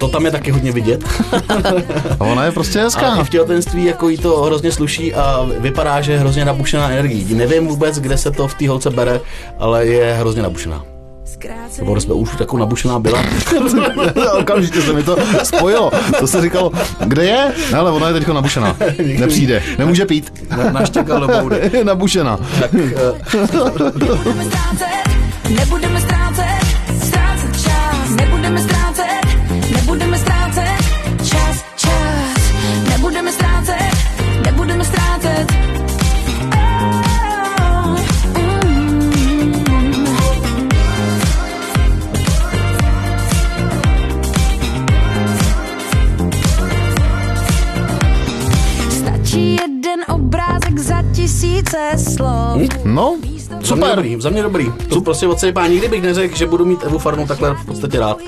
to 0.00 0.08
tam 0.08 0.24
je 0.24 0.30
taky 0.30 0.50
hodně 0.50 0.72
vidět. 0.72 1.04
A 2.20 2.24
ona 2.24 2.44
je 2.44 2.52
prostě 2.52 2.80
A 2.80 2.82
hezká. 2.84 3.24
v 3.24 3.30
těhotenství 3.30 3.84
jako 3.84 4.08
jí 4.08 4.18
to 4.18 4.42
hrozně 4.42 4.72
sluší 4.72 4.87
a 5.16 5.46
vypadá, 5.58 6.00
že 6.00 6.12
je 6.12 6.18
hrozně 6.18 6.44
nabušená 6.44 6.90
energií. 6.90 7.34
Nevím 7.34 7.66
vůbec, 7.66 7.98
kde 7.98 8.18
se 8.18 8.30
to 8.30 8.48
v 8.48 8.54
té 8.54 8.68
holce 8.68 8.90
bere, 8.90 9.20
ale 9.58 9.86
je 9.86 10.14
hrozně 10.14 10.42
nabušená. 10.42 10.84
Nebo 11.78 12.00
jsme 12.00 12.14
už 12.14 12.30
takovou 12.38 12.60
nabušená 12.60 12.98
byla. 12.98 13.22
Okamžitě 14.40 14.82
se 14.82 14.92
mi 14.92 15.02
to 15.02 15.16
spojilo. 15.42 15.90
To 16.18 16.26
se 16.26 16.42
říkalo, 16.42 16.70
kde 17.04 17.24
je? 17.24 17.52
Ne, 17.72 17.78
ale 17.78 17.90
ona 17.90 18.08
je 18.08 18.14
teď 18.14 18.28
nabušená. 18.28 18.76
Nepřijde, 19.18 19.62
nemůže 19.78 20.06
pít. 20.06 20.32
Na- 20.56 20.70
Naštěkal 20.70 21.20
do 21.20 21.28
boudy. 21.40 21.56
Je 21.72 21.84
nabušená. 21.84 22.36
Tak 22.60 22.70
eh, 22.74 23.14
Nebudeme 25.48 25.97
Stačí 49.38 49.56
jeden 49.62 50.00
obrázek 50.08 50.78
za 50.78 51.02
tisíce 51.12 51.90
slov. 51.96 52.62
No, 52.84 53.16
za 53.48 53.74
mě 53.74 53.84
super. 53.86 53.96
dobrý, 53.96 54.20
za 54.20 54.30
mě 54.30 54.42
dobrý. 54.42 54.72
To 54.88 55.00
prostě 55.00 55.26
odsejpá. 55.26 55.66
Nikdy 55.66 55.88
bych 55.88 56.02
neřekl, 56.02 56.36
že 56.36 56.46
budu 56.46 56.64
mít 56.64 56.84
Evu 56.84 56.98
Farnu 56.98 57.26
takhle 57.26 57.54
v 57.54 57.66
podstatě 57.66 57.98
rád. 57.98 58.18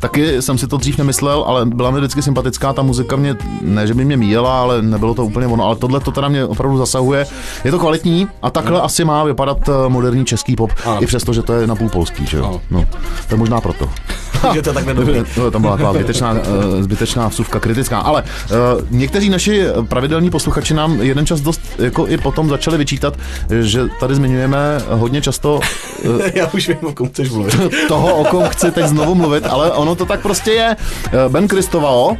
Taky 0.00 0.42
jsem 0.42 0.58
si 0.58 0.66
to 0.66 0.76
dřív 0.76 0.98
nemyslel, 0.98 1.44
ale 1.46 1.66
byla 1.66 1.90
mi 1.90 1.98
vždycky 1.98 2.22
sympatická 2.22 2.72
ta 2.72 2.82
muzika 2.82 3.16
mě, 3.16 3.36
ne, 3.62 3.86
že 3.86 3.94
by 3.94 4.04
mě 4.04 4.16
míjela, 4.16 4.60
ale 4.60 4.82
nebylo 4.82 5.14
to 5.14 5.24
úplně 5.24 5.46
ono, 5.46 5.64
ale 5.64 5.76
tohle 5.76 6.00
to 6.00 6.10
teda 6.10 6.28
mě 6.28 6.44
opravdu 6.44 6.78
zasahuje. 6.78 7.26
Je 7.64 7.70
to 7.70 7.78
kvalitní 7.78 8.28
a 8.42 8.50
takhle 8.50 8.80
asi 8.80 9.04
má 9.04 9.24
vypadat 9.24 9.58
eh, 9.68 9.72
moderní 9.88 10.24
český 10.24 10.56
pop, 10.56 10.70
Ano. 10.84 11.02
i 11.02 11.06
přesto, 11.06 11.32
že 11.32 11.42
to 11.42 11.52
je 11.52 11.66
napůl 11.66 11.88
polský, 11.88 12.26
že 12.26 12.36
jo? 12.36 12.60
No, 12.70 12.84
to 13.28 13.34
je 13.34 13.38
možná 13.38 13.60
proto. 13.60 13.88
že 14.54 14.62
to 14.62 14.72
takhle 14.72 14.94
dobrý. 14.94 15.14
No, 15.36 15.50
tam 15.50 15.62
byla 15.62 15.76
taková 15.76 15.92
zbytečná, 15.92 16.36
eh, 16.78 16.82
zbytečná 16.82 17.28
vsuvka 17.28 17.60
kritická, 17.60 17.98
ale 17.98 18.22
uh, 18.22 18.56
někteří 18.90 19.30
naši 19.30 19.66
pravidelní 19.88 20.30
posluchači 20.30 20.74
nám 20.74 21.00
jeden 21.02 21.26
čas 21.26 21.40
dost 21.40 21.60
jako 21.78 22.06
i 22.08 22.16
potom 22.18 22.48
začali 22.48 22.78
vyčítat, 22.78 23.14
že 23.60 23.86
tady 24.00 24.14
zmiňujeme 24.14 24.58
hodně 24.90 25.22
často 25.22 25.60
eh, 26.20 26.32
Já 26.38 26.46
už 26.54 26.68
vím, 26.68 26.76
o 26.82 26.92
kom 26.92 27.08
chceš 27.08 27.30
mluvit. 27.30 27.54
toho, 27.88 28.14
o 28.16 28.24
kom 28.24 28.48
chci 28.48 28.70
teď 28.70 28.86
znovu 28.86 29.14
mluvit, 29.14 29.46
ale 29.46 29.70
ono 29.88 29.96
to 29.96 30.06
tak 30.06 30.20
prostě 30.20 30.50
je. 30.52 30.76
Eh, 30.76 31.28
Ben 31.28 31.48
Kristovao. 31.48 32.16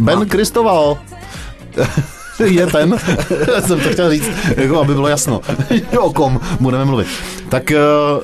Ben 0.00 0.28
Kristovao. 0.28 0.98
Je 2.38 2.66
ten, 2.66 2.98
jsem 3.66 3.80
to 3.80 3.88
chtěl 3.88 4.10
říct, 4.10 4.30
jako 4.56 4.80
aby 4.80 4.94
bylo 4.94 5.08
jasno, 5.08 5.40
o 5.98 6.12
kom 6.12 6.40
budeme 6.60 6.84
mluvit. 6.84 7.06
Tak 7.48 7.70
eh, 7.70 7.76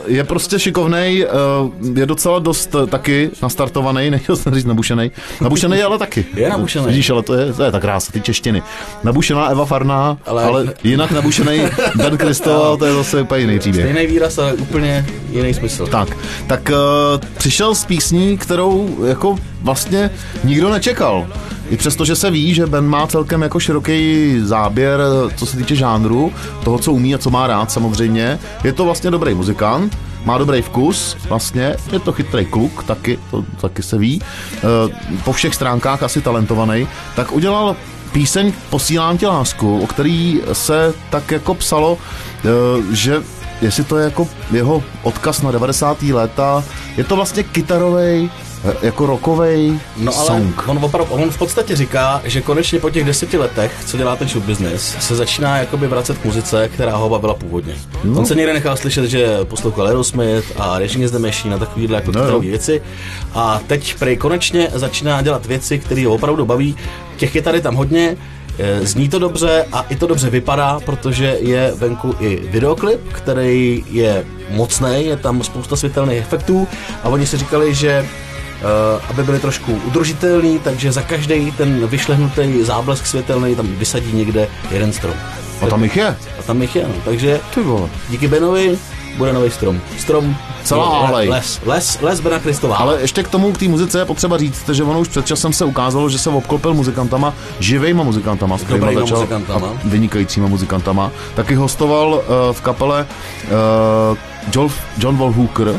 je 0.06 0.24
prostě 0.24 0.58
šikovnej, 0.58 1.26
eh, 1.26 2.00
je 2.00 2.06
docela 2.06 2.38
dost 2.38 2.74
eh, 2.74 2.86
taky 2.86 3.30
nastartovaný, 3.42 4.10
nechtěl 4.10 4.36
jsem 4.36 4.54
říct 4.54 4.64
nabušenej. 4.64 5.10
Nabušenej 5.40 5.82
ale 5.82 5.98
taky. 5.98 6.26
Je 6.34 6.48
nabušenej. 6.48 6.88
Vidíš, 6.88 7.10
ale 7.10 7.22
to 7.22 7.34
je, 7.34 7.52
to 7.52 7.62
je 7.62 7.72
ta 7.72 7.80
krása, 7.80 8.12
ty 8.12 8.20
češtiny. 8.20 8.62
Nabušená 9.04 9.48
Eva 9.48 9.64
Farná, 9.64 10.18
ale, 10.26 10.44
Ale- 10.44 10.74
jinak 10.84 11.10
nabušenej 11.10 11.70
Ben 11.94 12.16
Kristoval, 12.16 12.76
to 12.76 12.84
je 12.84 12.92
zase 12.92 13.22
úplně 13.22 13.40
jiný 13.40 13.58
příběh. 13.58 13.90
Stejný 13.90 14.06
výraz, 14.12 14.38
ale 14.38 14.52
úplně 14.52 15.06
jiný 15.30 15.54
smysl. 15.54 15.86
Tak, 15.86 16.08
tak 16.46 16.70
přišel 17.38 17.74
s 17.74 17.84
písní, 17.84 18.38
kterou 18.38 19.04
jako 19.04 19.36
vlastně 19.62 20.10
nikdo 20.44 20.70
nečekal. 20.70 21.26
I 21.70 21.76
přesto, 21.76 22.04
že 22.04 22.16
se 22.16 22.30
ví, 22.30 22.54
že 22.54 22.66
Ben 22.66 22.86
má 22.86 23.06
celkem 23.06 23.42
jako 23.42 23.60
široký 23.60 24.34
záběr, 24.40 25.00
co 25.36 25.46
se 25.46 25.56
týče 25.56 25.76
žánru, 25.76 26.32
toho, 26.64 26.78
co 26.78 26.92
umí 26.92 27.14
a 27.14 27.18
co 27.18 27.30
má 27.30 27.46
rád 27.46 27.72
samozřejmě. 27.72 28.38
Je 28.64 28.72
to 28.72 28.84
vlastně 28.84 29.10
dobrý 29.10 29.34
muzikant, 29.34 29.98
má 30.24 30.38
dobrý 30.38 30.62
vkus, 30.62 31.16
vlastně, 31.28 31.76
je 31.92 31.98
to 31.98 32.12
chytrý 32.12 32.44
kluk, 32.44 32.84
taky, 32.84 33.18
to 33.30 33.44
taky 33.60 33.82
se 33.82 33.98
ví, 33.98 34.20
uh, 34.20 35.20
po 35.24 35.32
všech 35.32 35.54
stránkách 35.54 36.02
asi 36.02 36.20
talentovaný, 36.20 36.88
tak 37.16 37.32
udělal 37.32 37.76
píseň 38.12 38.52
Posílám 38.70 39.18
ti 39.18 39.26
lásku, 39.26 39.80
o 39.80 39.86
který 39.86 40.40
se 40.52 40.94
tak 41.10 41.30
jako 41.30 41.54
psalo, 41.54 41.98
eh, 42.44 42.48
že 42.94 43.22
jestli 43.62 43.84
to 43.84 43.98
je 43.98 44.04
jako 44.04 44.28
jeho 44.52 44.82
odkaz 45.02 45.42
na 45.42 45.50
90. 45.50 46.12
léta, 46.12 46.64
je 46.96 47.04
to 47.04 47.16
vlastně 47.16 47.42
kytarový 47.42 48.30
jako 48.82 49.06
rokovej 49.06 49.78
No 49.96 50.18
ale 50.18 50.26
song. 50.26 50.68
on, 50.68 50.78
opravdu, 50.84 51.12
on 51.12 51.30
v 51.30 51.38
podstatě 51.38 51.76
říká, 51.76 52.20
že 52.24 52.40
konečně 52.40 52.80
po 52.80 52.90
těch 52.90 53.04
deseti 53.04 53.38
letech, 53.38 53.72
co 53.86 53.96
dělá 53.96 54.16
ten 54.16 54.28
show 54.28 54.42
business, 54.42 54.96
se 55.00 55.16
začíná 55.16 55.58
jakoby 55.58 55.86
vracet 55.86 56.18
k 56.18 56.24
muzice, 56.24 56.68
která 56.68 56.96
ho 56.96 57.08
bavila 57.08 57.34
původně. 57.34 57.74
No. 58.04 58.18
On 58.18 58.26
se 58.26 58.34
někde 58.34 58.52
nechal 58.52 58.76
slyšet, 58.76 59.04
že 59.10 59.38
poslouchal 59.44 59.86
Aerosmith 59.86 60.52
a 60.56 60.78
Raging 60.78 61.04
is 61.04 61.10
the 61.10 61.18
Machine 61.18 61.54
a 61.54 61.58
takovýhle 61.58 61.96
jako 61.96 62.12
No 62.12 62.40
věci. 62.40 62.82
A 63.34 63.60
teď 63.66 63.94
prej 63.98 64.16
konečně 64.16 64.68
začíná 64.74 65.22
dělat 65.22 65.46
věci, 65.46 65.78
které 65.78 66.06
ho 66.06 66.14
opravdu 66.14 66.46
baví. 66.46 66.76
Těch 67.16 67.34
je 67.34 67.42
tam 67.42 67.74
hodně, 67.74 68.16
eh, 68.58 68.86
Zní 68.86 69.08
to 69.08 69.18
dobře 69.18 69.66
a 69.72 69.80
i 69.88 69.96
to 69.96 70.06
dobře 70.06 70.30
vypadá, 70.30 70.80
protože 70.80 71.36
je 71.40 71.72
venku 71.76 72.14
i 72.20 72.36
videoklip, 72.50 73.12
který 73.12 73.84
je 73.90 74.24
mocný, 74.50 75.06
je 75.06 75.16
tam 75.16 75.42
spousta 75.42 75.76
světelných 75.76 76.18
efektů 76.18 76.68
a 77.02 77.08
oni 77.08 77.26
si 77.26 77.36
říkali, 77.36 77.74
že 77.74 78.06
aby 79.08 79.22
byly 79.22 79.38
trošku 79.38 79.80
udržitelný, 79.84 80.58
takže 80.58 80.92
za 80.92 81.02
každý 81.02 81.52
ten 81.52 81.86
vyšlehnutý 81.86 82.62
záblesk 82.62 83.06
světelný 83.06 83.54
tam 83.54 83.66
vysadí 83.66 84.12
někde 84.12 84.48
jeden 84.70 84.92
strom. 84.92 85.14
A 85.62 85.66
tam 85.66 85.82
jich 85.82 85.96
je. 85.96 86.16
A 86.38 86.42
tam 86.46 86.62
jich 86.62 86.76
je, 86.76 86.82
no. 86.88 86.94
takže 87.04 87.40
Ty 87.54 87.60
vole. 87.60 87.88
díky 88.08 88.28
Benovi 88.28 88.78
bude 89.16 89.32
nový 89.32 89.50
strom. 89.50 89.80
Strom, 89.98 90.36
Celá 90.64 90.84
no, 90.84 91.02
le- 91.02 91.08
alej. 91.08 91.28
Les, 91.28 91.60
les, 91.66 91.98
les 92.02 92.20
Bena 92.20 92.38
Kristová. 92.38 92.76
Ale 92.76 93.00
ještě 93.00 93.22
k 93.22 93.28
tomu, 93.28 93.52
k 93.52 93.58
té 93.58 93.68
muzice 93.68 93.98
je 93.98 94.04
potřeba 94.04 94.38
říct, 94.38 94.68
že 94.68 94.82
ono 94.84 95.00
už 95.00 95.08
před 95.08 95.26
časem 95.26 95.52
se 95.52 95.64
ukázalo, 95.64 96.08
že 96.08 96.18
se 96.18 96.30
obklopil 96.30 96.74
muzikantama, 96.74 97.34
živejma 97.60 98.02
muzikantama, 98.02 98.58
s 98.58 98.62
kterýma 98.62 98.92
začal, 98.92 99.18
muzikantama. 99.18 99.68
a 99.68 99.72
vynikajícíma 99.84 100.46
muzikantama. 100.46 101.10
Taky 101.34 101.54
hostoval 101.54 102.08
uh, 102.08 102.22
v 102.52 102.60
kapele 102.60 103.06
uh, 103.44 104.18
John, 104.54 104.70
John 104.98 105.16
Volhooker, 105.16 105.74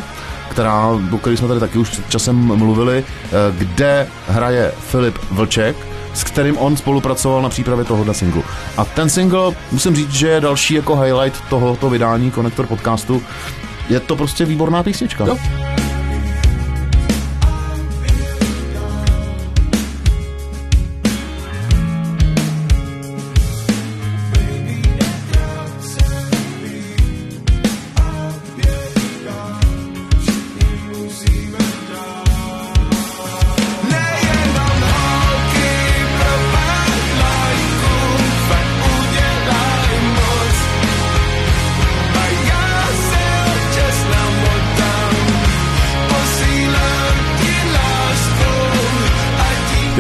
která, 0.50 0.88
o 0.88 1.18
který 1.18 1.38
jsme 1.38 1.48
tady 1.48 1.60
taky 1.60 1.78
už 1.78 2.02
časem 2.10 2.36
mluvili, 2.36 3.04
uh, 3.04 3.56
kde 3.58 4.08
hraje 4.28 4.72
Filip 4.80 5.18
Vlček, 5.32 5.76
s 6.14 6.24
kterým 6.24 6.58
on 6.58 6.78
spolupracoval 6.78 7.42
na 7.42 7.50
přípravě 7.50 7.86
tohohle 7.86 8.14
singlu. 8.14 8.44
A 8.78 8.86
ten 8.86 9.10
single, 9.10 9.52
musím 9.72 9.96
říct, 9.96 10.12
že 10.12 10.28
je 10.28 10.42
další 10.42 10.74
jako 10.74 10.96
highlight 10.96 11.42
tohoto 11.50 11.90
vydání 11.90 12.32
Konektor 12.32 12.68
podcastu. 12.68 13.24
Je 13.90 14.00
to 14.00 14.16
prostě 14.16 14.46
výborná 14.46 14.84
písnička. 14.84 15.26
Jo. 15.26 15.38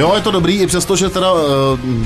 Jo, 0.09 0.15
je 0.15 0.21
to 0.21 0.31
dobrý, 0.31 0.59
i 0.59 0.67
přesto, 0.67 0.95
že 0.95 1.09
teda 1.09 1.33
uh, 1.33 1.39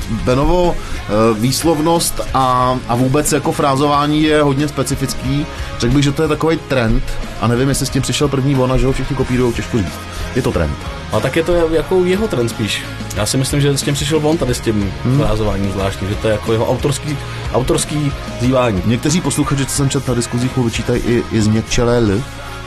Benovo 0.10 0.64
uh, 0.64 1.38
výslovnost 1.38 2.22
a, 2.34 2.80
a 2.88 2.96
vůbec 2.96 3.32
jako 3.32 3.52
frázování 3.52 4.24
je 4.24 4.42
hodně 4.42 4.68
specifický. 4.68 5.46
Řekl 5.80 5.94
bych, 5.94 6.04
že 6.04 6.12
to 6.12 6.22
je 6.22 6.28
takový 6.28 6.58
trend 6.58 7.04
a 7.42 7.48
nevím, 7.48 7.70
jestli 7.70 7.86
s 7.86 7.90
tím 7.90 8.02
přišel 8.02 8.28
první 8.28 8.56
ona, 8.56 8.78
že 8.78 8.86
ho 8.86 8.94
všichni 8.94 9.16
kopírují, 9.16 9.54
těžko 9.54 9.78
říct. 9.78 10.00
Je 10.36 10.42
to 10.42 10.52
trend. 10.52 10.78
A 11.12 11.20
tak 11.20 11.36
je 11.36 11.44
to 11.44 11.54
jako 11.54 12.06
jeho 12.06 12.28
trend 12.28 12.50
spíš. 12.50 12.84
Já 13.16 13.26
si 13.26 13.38
myslím, 13.38 13.62
že 13.62 13.78
s 13.78 13.82
tím 13.84 13.94
přišel 13.94 14.20
on 14.24 14.38
tady 14.38 14.54
s 14.54 14.60
tím 14.60 14.94
hmm. 15.04 15.20
frázováním 15.20 15.72
zvláštním, 15.72 16.10
že 16.10 16.16
to 16.16 16.28
je 16.28 16.32
jako 16.32 16.52
jeho 16.52 16.70
autorský, 16.70 17.18
autorský 17.54 18.12
zývání. 18.42 18.82
Někteří 18.86 19.22
posluchači, 19.22 19.66
co 19.66 19.76
jsem 19.76 19.90
četl 19.90 20.12
na 20.12 20.16
diskuzích, 20.16 20.58
mu 20.58 20.64
vyčítají 20.64 21.02
i, 21.02 21.24
i 21.32 21.42
změkčelé 21.42 21.98
L, 21.98 22.22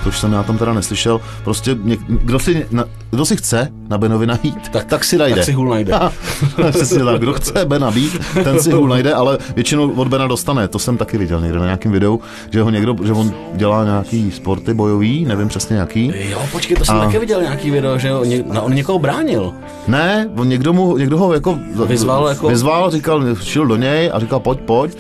což 0.06 0.18
jsem 0.18 0.32
já 0.32 0.42
tam 0.42 0.58
teda 0.58 0.72
neslyšel. 0.74 1.20
Prostě 1.44 1.76
něk, 1.82 2.00
kdo, 2.08 2.38
si, 2.38 2.66
na, 2.70 2.84
kdo 3.10 3.24
si 3.26 3.36
chce 3.36 3.68
na 3.88 3.98
Benovi 3.98 4.26
najít, 4.26 4.68
tak, 4.70 4.84
tak 4.84 5.04
si 5.04 5.18
najde. 5.18 5.36
Tak 5.36 5.44
si 5.44 5.52
hůl 5.52 5.68
najde. 5.70 5.92
Přesně 6.70 7.04
tak. 7.04 7.18
Kdo 7.20 7.32
chce 7.32 7.64
Bena 7.64 7.90
být, 7.90 8.18
ten 8.44 8.60
si 8.62 8.72
hůl 8.72 8.88
najde, 8.88 9.14
ale 9.14 9.38
většinou 9.56 9.90
od 9.92 10.08
Bena 10.08 10.26
dostane. 10.26 10.68
To 10.68 10.78
jsem 10.78 10.96
taky 10.96 11.18
viděl 11.18 11.40
někde 11.40 11.58
na 11.58 11.64
nějakém 11.64 11.92
videu, 11.92 12.20
že 12.50 12.62
ho 12.62 12.70
někdo, 12.70 12.96
že 13.04 13.12
on 13.12 13.32
dělá 13.54 13.84
nějaký 13.84 14.30
sporty 14.30 14.74
bojový, 14.74 15.24
nevím 15.24 15.48
přesně 15.48 15.76
jaký. 15.76 16.12
Jo, 16.14 16.42
počkej, 16.52 16.76
to 16.76 16.84
jsem 16.84 16.96
A- 16.96 17.04
taky 17.04 17.18
viděl 17.18 17.42
nějaký 17.42 17.70
video, 17.70 17.98
že 17.98 18.12
on, 18.14 18.28
no, 18.52 18.62
on 18.62 18.74
někoho 18.74 18.98
bránil. 18.98 19.52
Ne, 19.88 20.28
on 20.36 20.48
někdo, 20.48 20.72
mu, 20.72 20.96
někdo 20.96 21.18
ho 21.18 21.32
jako 21.34 21.58
Vyzval 21.86 22.28
jako- 22.28 22.48
vyzval, 22.48 22.90
říkal, 22.90 23.34
šel 23.42 23.66
do 23.66 23.76
něj 23.76 24.10
a 24.14 24.18
říkal, 24.20 24.40
pojď, 24.40 24.60
pojď. 24.60 24.96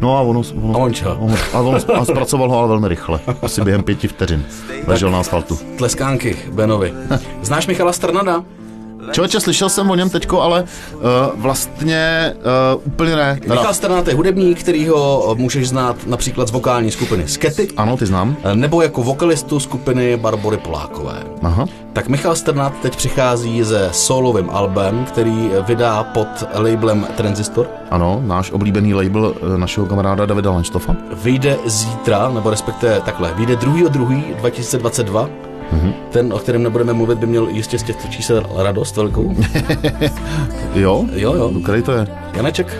No 0.00 0.16
a 0.16 0.20
ono, 0.20 0.42
ono, 0.62 0.74
A 0.74 0.78
on 0.82 0.94
čel. 0.94 1.16
on, 1.20 1.34
a 1.54 1.60
on 1.60 1.76
a 2.00 2.04
zpracoval 2.04 2.50
ho 2.50 2.58
ale 2.58 2.68
velmi 2.68 2.88
rychle. 2.88 3.20
Asi 3.42 3.60
během 3.64 3.82
pěti 3.82 4.08
vteřin. 4.08 4.44
Ležel 4.86 5.10
na 5.10 5.20
asfaltu. 5.20 5.58
Tleskánky 5.78 6.36
Benovi. 6.52 6.92
Znáš 7.42 7.66
Michala 7.66 7.92
Strnada? 7.92 8.44
Člověče, 9.12 9.40
slyšel 9.40 9.68
jsem 9.68 9.90
o 9.90 9.94
něm 9.94 10.10
teďko, 10.10 10.42
ale 10.42 10.64
uh, 10.94 11.00
vlastně 11.36 12.34
uh, 12.74 12.82
úplně 12.84 13.16
ne. 13.16 13.38
Teda, 13.42 13.54
Michal 13.54 13.74
Strnad 13.74 14.08
je 14.08 14.14
hudebník, 14.14 14.60
kterýho 14.60 15.34
můžeš 15.38 15.68
znát 15.68 15.96
například 16.06 16.48
z 16.48 16.50
vokální 16.50 16.90
skupiny 16.90 17.28
Skety, 17.28 17.68
ano, 17.76 17.96
ty 17.96 18.06
znám. 18.06 18.36
nebo 18.54 18.82
jako 18.82 19.02
vokalistu 19.02 19.60
skupiny 19.60 20.16
Barbory 20.16 20.56
Polákové. 20.56 21.22
Aha. 21.42 21.66
Tak 21.92 22.08
Michal 22.08 22.36
Strnad 22.36 22.72
teď 22.82 22.96
přichází 22.96 23.64
se 23.64 23.88
solovým 23.92 24.50
albem, 24.50 25.04
který 25.04 25.50
vydá 25.66 26.04
pod 26.04 26.28
labelem 26.54 27.06
Transistor. 27.16 27.66
Ano, 27.90 28.22
náš 28.26 28.50
oblíbený 28.50 28.94
label 28.94 29.34
eh, 29.54 29.58
našeho 29.58 29.86
kamaráda 29.86 30.26
Davida 30.26 30.50
Lanštofa. 30.50 30.96
Vyjde 31.22 31.56
zítra, 31.66 32.30
nebo 32.30 32.50
respektive 32.50 33.00
takhle, 33.00 33.34
vyjde 33.34 33.54
2.2.2022. 33.56 35.47
Mm-hmm. 35.72 35.92
Ten, 36.10 36.32
o 36.32 36.38
kterém 36.38 36.62
nebudeme 36.62 36.92
mluvit, 36.92 37.18
by 37.18 37.26
měl 37.26 37.48
jistě 37.48 37.78
z 37.78 37.82
těchto 37.82 38.08
čísel 38.08 38.42
radost 38.56 38.96
velkou. 38.96 39.34
Jo? 40.74 41.04
Jo, 41.12 41.34
jo. 41.34 41.50
Který 41.64 41.82
to 41.82 41.92
je? 41.92 42.06
Janeček 42.34 42.76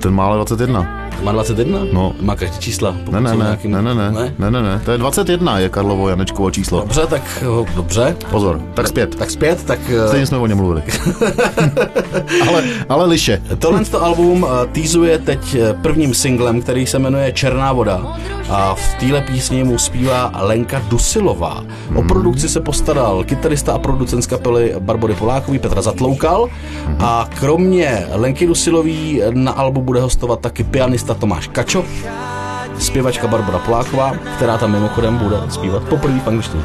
Ten 0.00 0.14
má 0.14 0.26
ale 0.26 0.36
21. 0.36 1.07
má 1.22 1.32
21? 1.32 1.78
No. 1.92 2.12
Má 2.20 2.36
každý 2.36 2.58
čísla. 2.58 2.96
Ne, 3.10 3.20
ne, 3.20 3.30
ne, 3.36 3.44
nějakým- 3.44 3.70
ne, 3.70 3.82
ne, 3.82 3.94
ne, 3.94 4.10
ne, 4.38 4.50
ne, 4.50 4.62
ne, 4.62 4.80
to 4.84 4.92
je 4.92 4.98
21 4.98 5.58
je 5.58 5.68
Karlovo 5.68 6.08
Janečkovo 6.08 6.50
číslo. 6.50 6.80
Dobře, 6.80 7.06
tak 7.06 7.22
jo, 7.42 7.66
dobře. 7.74 8.16
Pozor, 8.30 8.60
tak 8.74 8.88
zpět. 8.88 9.14
Tak 9.14 9.30
zpět, 9.30 9.64
tak 9.64 9.78
eh, 9.88 10.08
Stejně 10.08 10.26
jsme 10.26 10.38
o 10.38 10.46
něm 10.46 10.58
mluvili. 10.58 10.82
ale, 12.48 12.62
ale 12.88 13.06
liše. 13.06 13.42
Tohle 13.58 13.84
to 13.84 14.04
album 14.04 14.42
uh, 14.42 14.48
teasuje 14.72 15.18
teď 15.18 15.54
eh, 15.54 15.74
prvním 15.82 16.14
singlem, 16.14 16.60
který 16.62 16.86
se 16.86 16.98
jmenuje 16.98 17.32
Černá 17.32 17.72
voda 17.72 18.18
a 18.50 18.74
v 18.74 18.94
téhle 19.00 19.20
písni 19.20 19.64
mu 19.64 19.78
zpívá 19.78 20.32
Lenka 20.40 20.82
Dusilová. 20.88 21.64
O 21.94 22.02
produkci 22.02 22.48
se 22.48 22.60
postaral 22.60 23.24
kytarista 23.24 23.72
a 23.72 23.78
producent 23.78 24.24
z 24.24 24.26
kapely 24.26 24.74
Barbory 24.78 25.14
Polákový 25.14 25.58
Petra 25.58 25.82
Zatloukal 25.82 26.48
a 26.98 27.28
kromě 27.38 28.06
Lenky 28.12 28.46
Dusilový 28.46 29.22
na 29.30 29.52
albu 29.52 29.80
bude 29.82 30.00
hostovat 30.00 30.40
taky 30.40 30.64
pianista 30.64 31.07
Tomáš 31.14 31.48
Kačo, 31.48 31.84
zpěvačka 32.78 33.26
Barbara 33.26 33.58
Poláková, 33.58 34.12
která 34.36 34.58
tam 34.58 34.72
mimochodem 34.72 35.16
bude 35.16 35.36
zpívat 35.48 35.82
poprvé 35.82 36.20
v 36.20 36.28
angličtině. 36.28 36.62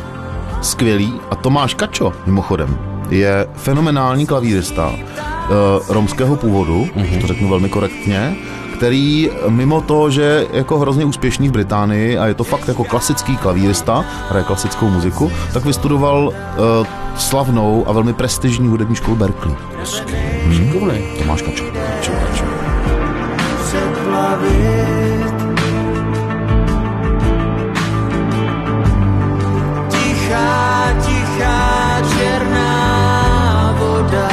Skvělý. 0.61 1.13
A 1.31 1.35
Tomáš 1.35 1.73
Kačo, 1.73 2.13
mimochodem, 2.25 2.77
je 3.09 3.47
fenomenální 3.53 4.25
klavírista 4.25 4.87
uh, 4.89 4.95
romského 5.89 6.35
původu, 6.35 6.85
mm-hmm. 6.95 7.21
to 7.21 7.27
řeknu 7.27 7.49
velmi 7.49 7.69
korektně, 7.69 8.35
který 8.77 9.29
mimo 9.47 9.81
to, 9.81 10.09
že 10.09 10.21
je 10.21 10.47
jako 10.53 10.79
hrozně 10.79 11.05
úspěšný 11.05 11.49
v 11.49 11.51
Británii 11.51 12.17
a 12.17 12.25
je 12.25 12.33
to 12.33 12.43
fakt 12.43 12.67
jako 12.67 12.83
klasický 12.83 13.37
klavírista, 13.37 14.05
hraje 14.29 14.45
klasickou 14.45 14.89
muziku, 14.89 15.31
tak 15.53 15.65
vystudoval 15.65 16.27
uh, 16.27 16.33
slavnou 17.17 17.83
a 17.87 17.91
velmi 17.91 18.13
prestižní 18.13 18.67
hudební 18.67 18.95
školu 18.95 19.15
Berkeley. 19.15 19.55
Šikovnej. 20.51 21.03
Tomáš 21.17 21.41
Kačo. 21.41 21.63
Přeplavit. 24.23 25.33
Tichá, 29.89 30.93
tichá 31.05 32.01
černá 32.17 33.75
voda. 33.79 34.29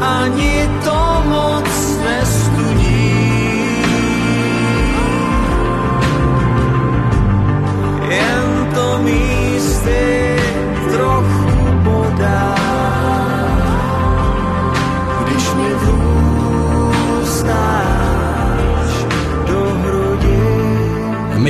Ani 0.00 0.68
to 0.84 1.22
moc 1.28 1.98
nestudí. 2.04 3.24
Jen 8.08 8.68
to 8.74 8.98
místy 9.02 10.36
trochu 10.92 11.72
bodá. 11.84 12.53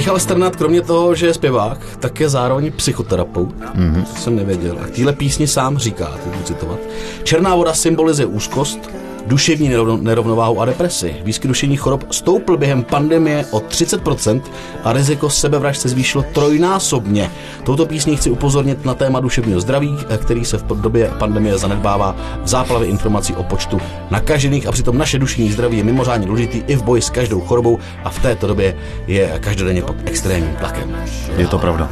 Michal 0.04 0.20
Strnad, 0.20 0.56
kromě 0.56 0.82
toho, 0.82 1.14
že 1.14 1.26
je 1.26 1.34
zpěvák, 1.34 1.78
tak 2.00 2.20
je 2.20 2.28
zároveň 2.28 2.72
psychoterapeut. 2.72 3.54
Mm-hmm. 3.60 4.04
To 4.04 4.20
jsem 4.20 4.36
nevěděl. 4.36 4.78
A 4.82 4.86
k 4.86 4.90
téhle 4.90 5.12
písni 5.12 5.46
sám 5.46 5.78
říká, 5.78 6.06
teď 6.06 6.32
budu 6.32 6.44
citovat. 6.44 6.78
Černá 7.22 7.54
voda 7.54 7.74
symbolizuje 7.74 8.26
úzkost, 8.26 8.90
duševní 9.26 9.70
nerovno- 9.70 10.02
nerovnováhu 10.02 10.60
a 10.60 10.64
depresi. 10.64 11.16
Výskyt 11.24 11.48
duševních 11.48 11.80
chorob 11.80 12.12
stoupl 12.12 12.56
během 12.56 12.82
pandemie 12.82 13.44
o 13.50 13.60
30% 13.60 14.40
a 14.84 14.92
riziko 14.92 15.30
sebevražd 15.30 15.80
se 15.80 15.88
zvýšilo 15.88 16.24
trojnásobně. 16.32 17.30
Touto 17.64 17.86
písní 17.86 18.16
chci 18.16 18.30
upozornit 18.30 18.84
na 18.84 18.94
téma 18.94 19.20
duševního 19.20 19.60
zdraví, 19.60 19.96
eh, 20.08 20.18
který 20.18 20.44
se 20.44 20.58
v 20.58 20.80
době 20.80 21.10
pandemie 21.18 21.58
zanedbává 21.58 22.16
v 22.42 22.48
záplavě 22.48 22.88
informací 22.88 23.34
o 23.34 23.42
počtu 23.42 23.80
nakažených 24.10 24.66
a 24.66 24.72
přitom 24.72 24.98
naše 24.98 25.18
duševní 25.18 25.52
zdraví 25.52 25.76
je 25.78 25.84
mimořádně 25.84 26.26
důležitý 26.26 26.62
i 26.66 26.76
v 26.76 26.82
boji 26.82 27.02
s 27.02 27.10
každou 27.10 27.40
chorobou 27.40 27.78
a 28.04 28.10
v 28.10 28.18
této 28.18 28.46
době 28.46 28.76
je 29.06 29.38
každodenně 29.40 29.82
pod 29.82 29.96
extrémním 30.04 30.56
tlakem. 30.56 30.96
Je 31.36 31.46
to 31.46 31.58
pravda. 31.58 31.90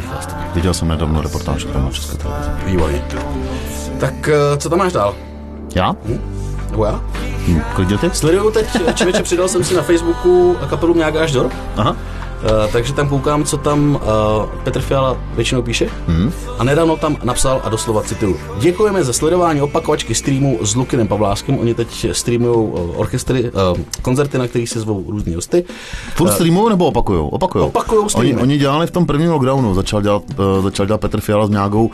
Viděl 0.54 0.74
jsem 0.74 0.88
nedávno 0.88 1.22
reportáž 1.22 1.64
na 1.64 1.90
České 1.90 2.16
televizi. 2.16 2.50
Výborně. 2.66 3.02
Tak 4.00 4.28
eh, 4.28 4.58
co 4.58 4.70
tam 4.70 4.78
máš 4.78 4.92
dál? 4.92 5.14
Já? 5.74 5.96
Nebo 6.04 6.41
já? 6.84 7.00
Hm, 7.48 7.60
klidně 7.74 7.98
ty? 7.98 8.10
Sleduju 8.12 8.50
teď, 8.50 8.66
člověče, 8.94 9.22
přidal 9.22 9.48
jsem 9.48 9.64
si 9.64 9.74
na 9.74 9.82
Facebooku 9.82 10.56
kapelu 10.70 10.94
Mňága 10.94 11.22
až 11.22 11.32
Dor. 11.32 11.50
Aha. 11.76 11.96
Uh, 12.42 12.72
takže 12.72 12.92
tam 12.92 13.08
koukám, 13.08 13.44
co 13.44 13.56
tam 13.56 13.94
uh, 13.94 14.00
Petr 14.64 14.80
Fiala 14.80 15.16
většinou 15.34 15.62
píše. 15.62 15.88
Hmm. 16.06 16.32
A 16.58 16.64
nedávno 16.64 16.96
tam 16.96 17.16
napsal 17.24 17.60
a 17.64 17.68
doslova 17.68 18.02
cituju. 18.02 18.36
Děkujeme 18.58 19.04
za 19.04 19.12
sledování 19.12 19.62
opakovačky 19.62 20.14
streamu 20.14 20.58
s 20.62 20.74
Lukinem 20.74 21.08
Pavláskem. 21.08 21.58
Oni 21.58 21.74
teď 21.74 22.06
streamují 22.12 22.54
uh, 22.56 23.00
orchestry, 23.00 23.50
uh, 23.50 23.78
koncerty, 24.02 24.38
na 24.38 24.46
kterých 24.48 24.68
se 24.68 24.80
zvou 24.80 25.04
různý 25.08 25.34
hosty. 25.34 25.64
Furt 26.14 26.32
streamujou 26.32 26.68
nebo 26.68 26.86
opakujou? 26.86 27.28
Opakujou. 27.28 27.66
Opakujou 27.66 28.08
streamy. 28.08 28.32
Oni, 28.34 28.42
oni 28.42 28.58
dělali 28.58 28.86
v 28.86 28.90
tom 28.90 29.06
prvním 29.06 29.30
lockdownu, 29.30 29.74
začal 29.74 30.02
dělat, 30.02 30.22
uh, 30.56 30.62
začal 30.62 30.86
dělat 30.86 31.00
Petr 31.00 31.20
Fiala 31.20 31.46
s 31.46 31.50
nějakou 31.50 31.90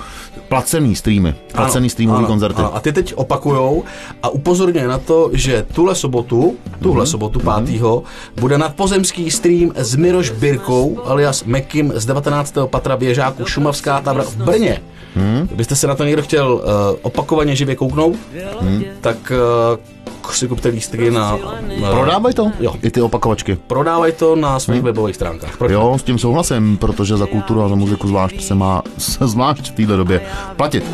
placený 0.49 0.95
streamy, 0.97 1.35
placený 1.53 1.91
streamový 1.91 2.27
koncerty. 2.27 2.59
Ano. 2.59 2.77
A 2.77 2.81
ty 2.81 2.93
teď 2.93 3.15
opakujou 3.17 3.85
a 4.23 4.29
upozorňuje 4.29 4.89
na 4.89 4.99
to, 4.99 5.31
že 5.33 5.67
tuhle 5.75 5.95
sobotu, 5.95 6.57
tuhle 6.83 7.03
Mhm. 7.03 7.07
sobotu 7.07 7.41
5. 7.41 8.03
bude 8.41 8.59
nadpozemský 8.59 9.31
stream 9.31 9.73
s 9.77 9.95
Miroš 9.95 10.31
Birkou 10.39 11.01
alias 11.05 11.45
Mekim 11.45 11.93
z 11.97 12.07
19. 12.07 12.55
patra 12.71 12.97
běžáku 12.97 13.45
Šumavská 13.47 14.01
Tavra 14.01 14.23
v 14.25 14.37
Brně. 14.37 14.83
Mhm. 15.17 15.47
Kdybyste 15.47 15.77
se 15.77 15.87
na 15.87 15.95
to 15.95 16.05
někdo 16.05 16.23
chtěl 16.23 16.53
uh, 16.55 16.61
opakovaně 17.03 17.57
živě 17.57 17.77
kouknout, 17.77 18.17
Mhm. 18.61 18.85
tak 19.01 19.33
uh, 20.27 20.33
si 20.35 20.49
kupte 20.49 20.69
lístky 20.69 21.11
na... 21.11 21.39
na 21.81 21.91
Prodávají 21.91 22.35
to? 22.35 22.53
Jo. 22.61 22.75
I 22.83 22.91
ty 22.91 23.01
opakovačky. 23.03 23.59
Prodávají 23.67 24.13
to 24.13 24.37
na 24.37 24.61
svých 24.61 24.83
webových 24.83 25.15
stránkách. 25.17 25.57
Proč? 25.59 25.73
Jo, 25.73 25.97
s 26.01 26.03
tím 26.03 26.19
souhlasím, 26.19 26.77
protože 26.77 27.17
za 27.17 27.27
kulturu 27.27 27.63
a 27.63 27.69
za 27.69 27.75
muziku 27.75 28.09
zvlášť 28.09 28.43
se 28.43 28.55
má 28.55 28.83
se 28.99 29.27
zvlášť 29.29 29.71
v 29.71 29.75
této 29.75 29.97
době 29.97 30.21
platit. 30.57 30.85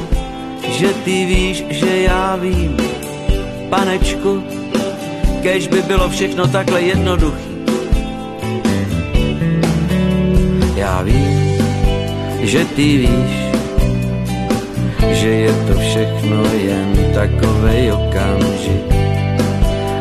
že 0.68 0.88
ty 1.04 1.24
víš, 1.26 1.64
že 1.70 1.96
já 2.02 2.36
vím, 2.36 2.76
panečku, 3.70 4.42
kež 5.42 5.68
by 5.68 5.82
bylo 5.82 6.08
všechno 6.08 6.46
takhle 6.48 6.80
jednoduchý. 6.82 7.53
Já 10.84 11.02
vím, 11.02 11.56
že 12.42 12.64
ty 12.64 12.98
víš, 12.98 13.32
že 15.12 15.28
je 15.28 15.52
to 15.52 15.74
všechno 15.80 16.44
jen 16.44 16.92
takovej 17.14 17.92
okamžik. 17.92 18.84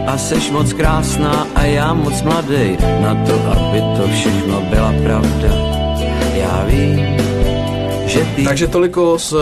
A 0.07 0.17
seš 0.17 0.51
moc 0.51 0.73
krásná 0.73 1.47
a 1.55 1.63
já 1.63 1.93
moc 1.93 2.21
mladý 2.21 2.77
na 3.01 3.15
to, 3.25 3.33
aby 3.51 3.79
to 3.97 4.07
všechno 4.11 4.61
byla 4.61 4.93
pravda. 5.03 5.51
Já 6.35 6.65
vím, 6.67 6.99
že 8.05 8.27
ty 8.35 8.43
Takže 8.43 8.67
toliko 8.67 9.19
z 9.19 9.33
uh, 9.33 9.39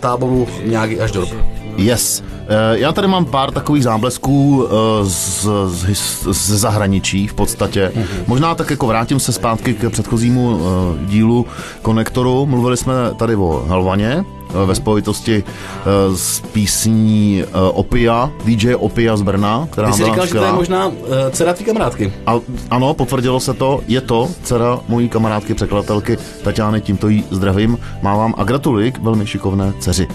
táboru 0.00 0.48
Mňágy 0.66 1.00
až 1.00 1.10
Dorp. 1.12 1.30
Yes. 1.76 2.22
Eh, 2.48 2.78
Já 2.78 2.92
tady 2.92 3.08
mám 3.08 3.24
pár 3.24 3.50
takových 3.50 3.82
záblesků 3.84 4.66
eh, 4.66 5.04
z, 5.04 5.46
z, 5.66 6.26
z 6.30 6.58
zahraničí 6.58 7.26
v 7.26 7.34
podstatě. 7.34 7.92
Možná 8.26 8.54
tak 8.54 8.70
jako 8.70 8.86
vrátím 8.86 9.20
se 9.20 9.32
zpátky 9.32 9.74
k 9.74 9.90
předchozímu 9.90 10.60
eh, 10.60 11.06
dílu 11.06 11.46
konektoru. 11.82 12.46
Mluvili 12.46 12.76
jsme 12.76 12.92
tady 13.16 13.36
o 13.36 13.64
Helvaně 13.68 14.24
ve 14.66 14.74
spojitosti 14.74 15.44
eh, 15.44 16.16
s 16.16 16.40
písní 16.40 17.42
eh, 17.42 17.46
Opia, 17.72 18.30
DJ 18.44 18.74
Opia 18.74 19.16
z 19.16 19.22
Brna, 19.22 19.68
která 19.70 19.88
Ty 19.88 19.96
jsi 19.96 20.04
říkal, 20.04 20.26
že 20.26 20.32
to 20.32 20.38
je 20.38 20.42
skvělá. 20.42 20.52
možná 20.52 20.92
dcera 21.30 21.52
tvý 21.52 21.64
kamarádky. 21.64 22.12
A, 22.26 22.40
ano, 22.70 22.94
potvrdilo 22.94 23.40
se 23.40 23.54
to, 23.54 23.80
je 23.88 24.00
to 24.00 24.28
dcera 24.42 24.78
mojí 24.88 25.08
kamarádky, 25.08 25.54
překladatelky 25.54 26.18
Tatiany, 26.42 26.80
tímto 26.80 27.08
jí 27.08 27.24
zdravím, 27.30 27.78
mávám 28.02 28.34
a 28.38 28.44
gratuluji 28.44 28.92
k 28.92 28.98
velmi 28.98 29.26
šikovné 29.26 29.72
dceři. 29.78 30.08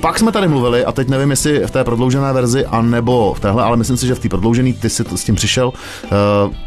Pak 0.00 0.18
jsme 0.18 0.32
tady 0.32 0.48
mluvili, 0.48 0.84
a 0.84 0.92
teď 0.92 1.08
nevím, 1.08 1.30
jestli 1.30 1.66
v 1.66 1.70
té 1.70 1.84
prodloužené 1.84 2.32
verzi, 2.32 2.66
anebo 2.66 3.34
v 3.34 3.40
téhle, 3.40 3.62
ale 3.62 3.76
myslím 3.76 3.96
si, 3.96 4.06
že 4.06 4.14
v 4.14 4.18
té 4.18 4.28
prodloužené 4.28 4.72
ty 4.72 4.90
si 4.90 5.04
s 5.14 5.24
tím 5.24 5.34
přišel, 5.34 5.72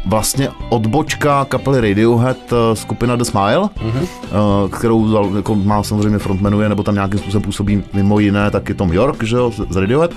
vlastně 0.06 0.48
odbočka 0.68 1.44
kapely 1.44 1.80
Radiohead, 1.80 2.36
skupina 2.74 3.16
The 3.16 3.24
Smile, 3.24 3.62
mm-hmm. 3.62 4.06
kterou 4.70 5.36
jako 5.36 5.54
má 5.54 5.82
samozřejmě 5.82 6.18
frontmanuje, 6.18 6.68
nebo 6.68 6.81
tam 6.82 6.94
nějakým 6.94 7.18
způsobem 7.18 7.42
působí 7.42 7.84
mimo 7.92 8.18
jiné 8.18 8.50
taky 8.50 8.74
Tom 8.74 8.92
York, 8.92 9.22
že 9.22 9.36
jo, 9.36 9.52
z 9.70 9.76
Radiohead. 9.76 10.10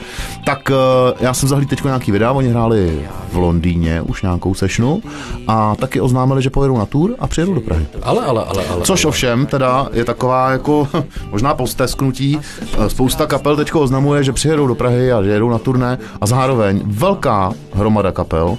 Tak 0.46 0.72
e, 0.72 0.74
já 1.20 1.34
jsem 1.34 1.50
zahlídl 1.50 1.70
teď 1.70 1.84
nějaký 1.84 2.12
videa, 2.12 2.32
oni 2.32 2.50
hráli 2.50 3.08
v 3.32 3.38
Londýně 3.38 4.02
už 4.02 4.22
nějakou 4.22 4.54
sessionu 4.54 5.02
a 5.48 5.76
taky 5.76 6.02
oznámili, 6.02 6.42
že 6.42 6.50
pojedou 6.50 6.78
na 6.78 6.86
tour 6.86 7.16
a 7.20 7.28
přijedou 7.28 7.54
do 7.54 7.62
Prahy. 7.62 7.88
Ale, 8.04 8.26
ale, 8.26 8.46
ale, 8.46 8.68
ale. 8.68 8.82
Což 8.82 9.06
ovšem 9.06 9.46
teda 9.46 9.88
je 9.94 10.06
taková 10.06 10.52
jako 10.52 10.88
možná 11.32 11.54
postesknutí. 11.54 12.40
Spousta 12.88 13.26
kapel 13.26 13.56
teď 13.56 13.76
oznamuje, 13.76 14.24
že 14.24 14.34
přijedou 14.34 14.68
do 14.68 14.76
Prahy 14.76 15.12
a 15.12 15.24
že 15.24 15.30
jedou 15.30 15.50
na 15.50 15.60
turné 15.60 15.98
a 16.22 16.26
zároveň 16.26 16.82
velká 16.86 17.54
hromada 17.74 18.12
kapel 18.12 18.58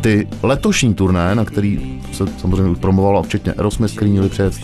ty 0.00 0.28
letošní 0.42 0.94
turné, 0.94 1.34
na 1.34 1.44
který 1.44 2.00
se 2.12 2.24
samozřejmě 2.38 2.74
promovalo, 2.74 3.22
včetně 3.22 3.52
Aerosmith, 3.52 3.96
který 3.96 4.10
měli 4.10 4.28
přijet 4.28 4.54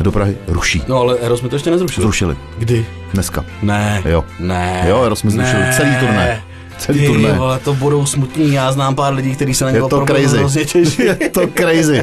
do 0.00 0.12
Prahy, 0.12 0.36
ruší. 0.48 0.82
No 0.88 0.96
ale 0.96 1.18
Eros 1.18 1.42
mi 1.42 1.48
to 1.48 1.54
ještě 1.54 1.70
nezrušil. 1.70 2.02
Zrušili. 2.02 2.31
Kdy? 2.58 2.86
Dneska. 3.14 3.44
Ne. 3.62 4.02
Jo. 4.04 4.24
Ne. 4.40 4.84
Jo, 4.88 5.02
Aerosmith 5.02 5.36
zrušil 5.36 5.58
celý 5.76 5.90
turné. 6.00 6.42
Celý 6.78 7.00
Ty 7.00 7.06
turné. 7.06 7.32
vole, 7.32 7.58
to 7.58 7.74
budou 7.74 8.06
smutní, 8.06 8.52
já 8.52 8.72
znám 8.72 8.94
pár 8.94 9.14
lidí, 9.14 9.34
kteří 9.36 9.54
se 9.54 9.64
na 9.64 9.72
to 9.72 9.86
opravdu 9.86 10.06
crazy. 10.14 10.38
hrozně 10.38 10.64
těší. 10.64 11.02
Je 11.02 11.14
to 11.14 11.40
crazy. 11.58 12.02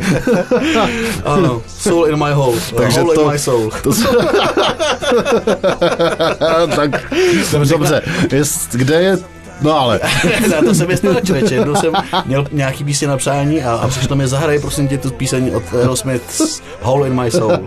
ano, 1.26 1.62
soul 1.68 2.08
in 2.08 2.24
my 2.24 2.32
hole, 2.34 2.58
Takže 2.78 3.02
hole 3.02 3.16
to, 3.16 3.22
in 3.22 3.28
my 3.32 3.40
soul. 3.40 3.72
to 3.84 3.94
se... 3.94 4.08
tak 6.76 7.14
dobře, 7.70 8.02
jest, 8.32 8.76
kde 8.76 9.02
je 9.02 9.18
No 9.62 9.80
ale, 9.80 10.00
ne, 10.50 10.62
to 10.66 10.76
jsem 10.76 10.90
jestli 10.90 11.16
člověče. 11.26 11.56
Jednou 11.56 11.76
jsem 11.76 11.94
měl 12.26 12.46
nějaký 12.52 12.84
písně 12.84 13.08
na 13.08 13.18
přání 13.18 13.64
a, 13.64 13.72
a 13.72 13.88
přišlo 13.88 14.16
mi 14.16 14.28
zahraj, 14.28 14.60
prosím 14.60 14.88
tě, 14.88 14.98
tu 14.98 15.12
píseň 15.12 15.52
od 15.56 15.64
Aerosmith 15.74 16.62
Hole 16.82 17.08
in 17.08 17.22
my 17.22 17.32
soul. 17.32 17.52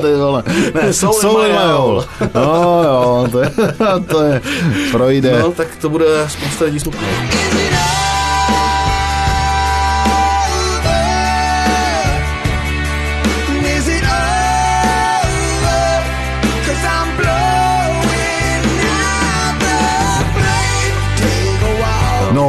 ty 0.00 0.14
vole. 0.16 0.42
Ne, 0.74 0.92
Soul 0.92 1.42
in 1.44 1.52
my 1.52 1.72
hole. 1.72 2.04
No 2.34 2.82
jo, 2.84 3.28
to 3.32 3.40
je, 3.40 3.50
to 4.10 4.22
je, 4.22 4.40
projde. 4.90 5.38
No, 5.42 5.52
tak 5.52 5.68
to 5.80 5.88
bude 5.88 6.06
spousta 6.28 6.64
lidí 6.64 6.80
smutné. 6.80 7.06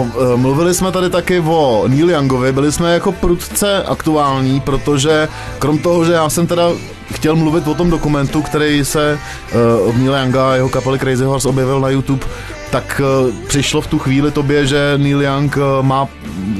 No, 0.01 0.33
eh, 0.33 0.37
mluvili 0.37 0.73
jsme 0.73 0.91
tady 0.91 1.09
taky 1.09 1.39
o 1.39 1.83
Neil 1.87 2.09
Youngovi, 2.09 2.51
byli 2.51 2.71
jsme 2.71 2.93
jako 2.93 3.11
prudce 3.11 3.83
aktuální, 3.83 4.59
protože 4.59 5.27
krom 5.59 5.77
toho, 5.77 6.05
že 6.05 6.13
já 6.13 6.29
jsem 6.29 6.47
teda 6.47 6.69
chtěl 7.13 7.35
mluvit 7.35 7.67
o 7.67 7.73
tom 7.73 7.89
dokumentu, 7.89 8.41
který 8.41 8.85
se 8.85 9.19
uh, 9.53 9.89
od 9.89 9.97
Neil 9.97 10.15
Younga 10.15 10.51
a 10.51 10.55
jeho 10.55 10.69
kapely 10.69 10.99
Crazy 10.99 11.23
Horse 11.23 11.47
objevil 11.47 11.79
na 11.79 11.89
YouTube, 11.89 12.25
tak 12.71 13.01
uh, 13.03 13.33
přišlo 13.47 13.81
v 13.81 13.87
tu 13.87 13.99
chvíli 13.99 14.31
tobě, 14.31 14.67
že 14.67 14.93
Neil 14.97 15.21
Young 15.21 15.57
uh, 15.57 15.85
má 15.85 16.07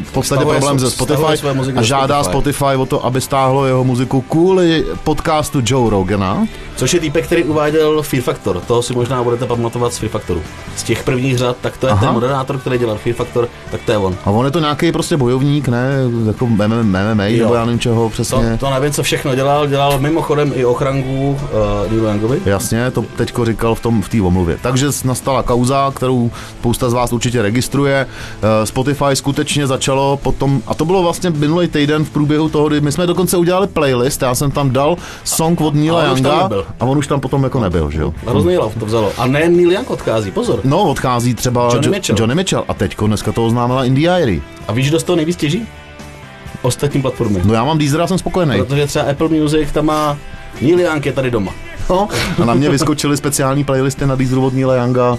v 0.04 0.12
podstatě 0.12 0.40
Stahuje 0.40 0.60
problém 0.60 0.80
stahuje 0.80 1.36
Spotify 1.36 1.48
a 1.76 1.82
žádá 1.82 2.24
Spotify. 2.24 2.58
Spotify 2.58 2.82
o 2.82 2.86
to, 2.86 3.06
aby 3.06 3.22
stáhlo 3.22 3.66
jeho 3.66 3.84
muziku 3.84 4.22
kvůli 4.22 4.86
podcastu 5.04 5.62
Joe 5.66 5.90
Rogana. 5.90 6.48
Což 6.82 6.94
je 6.94 7.00
týpek, 7.00 7.26
který 7.26 7.44
uváděl 7.44 8.02
Fear 8.02 8.24
Factor. 8.24 8.60
To 8.60 8.82
si 8.82 8.94
možná 8.94 9.24
budete 9.24 9.46
pamatovat 9.46 9.94
z 9.94 9.98
Fear 9.98 10.12
Factoru. 10.12 10.42
Z 10.76 10.84
těch 10.84 11.04
prvních 11.04 11.38
řad, 11.38 11.58
tak 11.62 11.78
to 11.78 11.88
je 11.88 11.92
Aha. 11.92 12.06
ten 12.06 12.14
moderátor, 12.14 12.58
který 12.58 12.78
dělal 12.78 12.98
Fear 12.98 13.16
Factor, 13.16 13.48
tak 13.72 13.82
to 13.82 13.92
je 13.92 13.98
on. 13.98 14.16
A 14.26 14.30
on 14.30 14.46
je 14.46 14.52
to 14.52 14.60
nějaký 14.60 14.92
prostě 14.92 15.18
bojovník, 15.18 15.68
ne? 15.68 15.90
Jako 16.28 16.48
MMA, 16.48 17.14
nebo 17.14 17.56
já 17.56 17.66
nevím 17.66 17.80
čeho 17.80 18.04
To, 18.04 18.10
přesně. 18.10 18.58
to 18.60 18.70
nevím, 18.70 18.92
co 18.92 19.04
všechno 19.04 19.36
dělal. 19.36 19.68
Dělal 19.68 20.00
mimochodem 20.00 20.52
i 20.56 20.66
ochranku 20.66 21.30
uh, 21.30 21.92
Neil 21.92 22.04
Youngovi. 22.04 22.42
Jasně, 22.46 22.92
to 22.92 23.06
teďko 23.16 23.46
říkal 23.46 23.76
v 23.76 23.80
tom 23.80 24.02
v 24.02 24.10
té 24.10 24.22
omluvě. 24.22 24.58
Takže 24.62 24.88
nastala 25.06 25.44
kauza, 25.44 25.92
kterou 25.96 26.32
spousta 26.60 26.90
z 26.90 26.94
vás 26.94 27.14
určitě 27.14 27.42
registruje. 27.42 28.08
Eh, 28.42 28.66
Spotify 28.66 29.06
skutečně 29.14 29.68
začalo 29.68 30.18
potom, 30.18 30.62
a 30.68 30.74
to 30.74 30.86
bylo 30.86 31.04
vlastně 31.04 31.30
minulý 31.30 31.68
týden 31.68 32.06
v 32.06 32.10
průběhu 32.10 32.50
toho, 32.50 32.68
kdy 32.68 32.82
my 32.82 32.92
jsme 32.92 33.08
dokonce 33.08 33.38
udělali 33.38 33.68
playlist, 33.68 34.22
já 34.22 34.36
jsem 34.36 34.52
tam 34.52 34.72
dal 34.72 34.98
song 35.24 35.62
od 35.62 35.76
Neila 35.76 36.02
A 36.02 36.50
a 36.80 36.86
on 36.86 36.98
už 36.98 37.08
tam 37.08 37.20
potom 37.20 37.44
jako 37.44 37.60
nebyl, 37.60 37.92
že 37.92 38.02
jo? 38.02 38.14
Hrozný 38.28 38.58
lav 38.58 38.76
to 38.80 38.86
vzalo. 38.86 39.12
A 39.18 39.28
ne 39.28 39.50
Neil 39.50 39.72
Young 39.72 39.90
odchází, 39.90 40.32
pozor. 40.32 40.60
No, 40.64 40.84
odchází 40.90 41.34
třeba 41.34 41.64
Johnny 41.64 41.88
Jo- 41.88 41.92
Mitchell. 41.92 42.16
Johnny 42.20 42.36
Mitchell 42.36 42.64
a 42.68 42.74
teďko 42.74 43.08
dneska 43.08 43.32
to 43.32 43.46
oznámila 43.46 43.86
Indie 43.86 44.10
Airy. 44.10 44.42
A 44.68 44.72
víš, 44.74 44.90
kdo 44.90 45.00
z 45.00 45.04
toho 45.04 45.16
nejvíc 45.16 45.36
těží? 45.38 45.68
Ostatní 46.62 47.02
platformy. 47.02 47.42
No 47.46 47.54
já 47.54 47.64
mám 47.64 47.78
Deezer 47.78 48.02
a 48.02 48.08
jsem 48.08 48.18
spokojený. 48.18 48.58
Protože 48.58 48.88
třeba 48.88 49.06
Apple 49.06 49.28
Music 49.30 49.72
tam 49.72 49.86
má 49.86 50.18
Neil 50.62 50.80
Young 50.80 51.06
je 51.06 51.12
tady 51.14 51.32
doma. 51.32 51.52
No, 51.92 52.08
a 52.42 52.46
na 52.46 52.54
mě 52.54 52.70
vyskočily 52.70 53.18
speciální 53.18 53.64
playlisty 53.64 54.06
na 54.06 54.16
Deezeru 54.16 54.46
od 54.46 54.54
Neila 54.54 54.76
Younga. 54.76 55.12
Uh, 55.12 55.18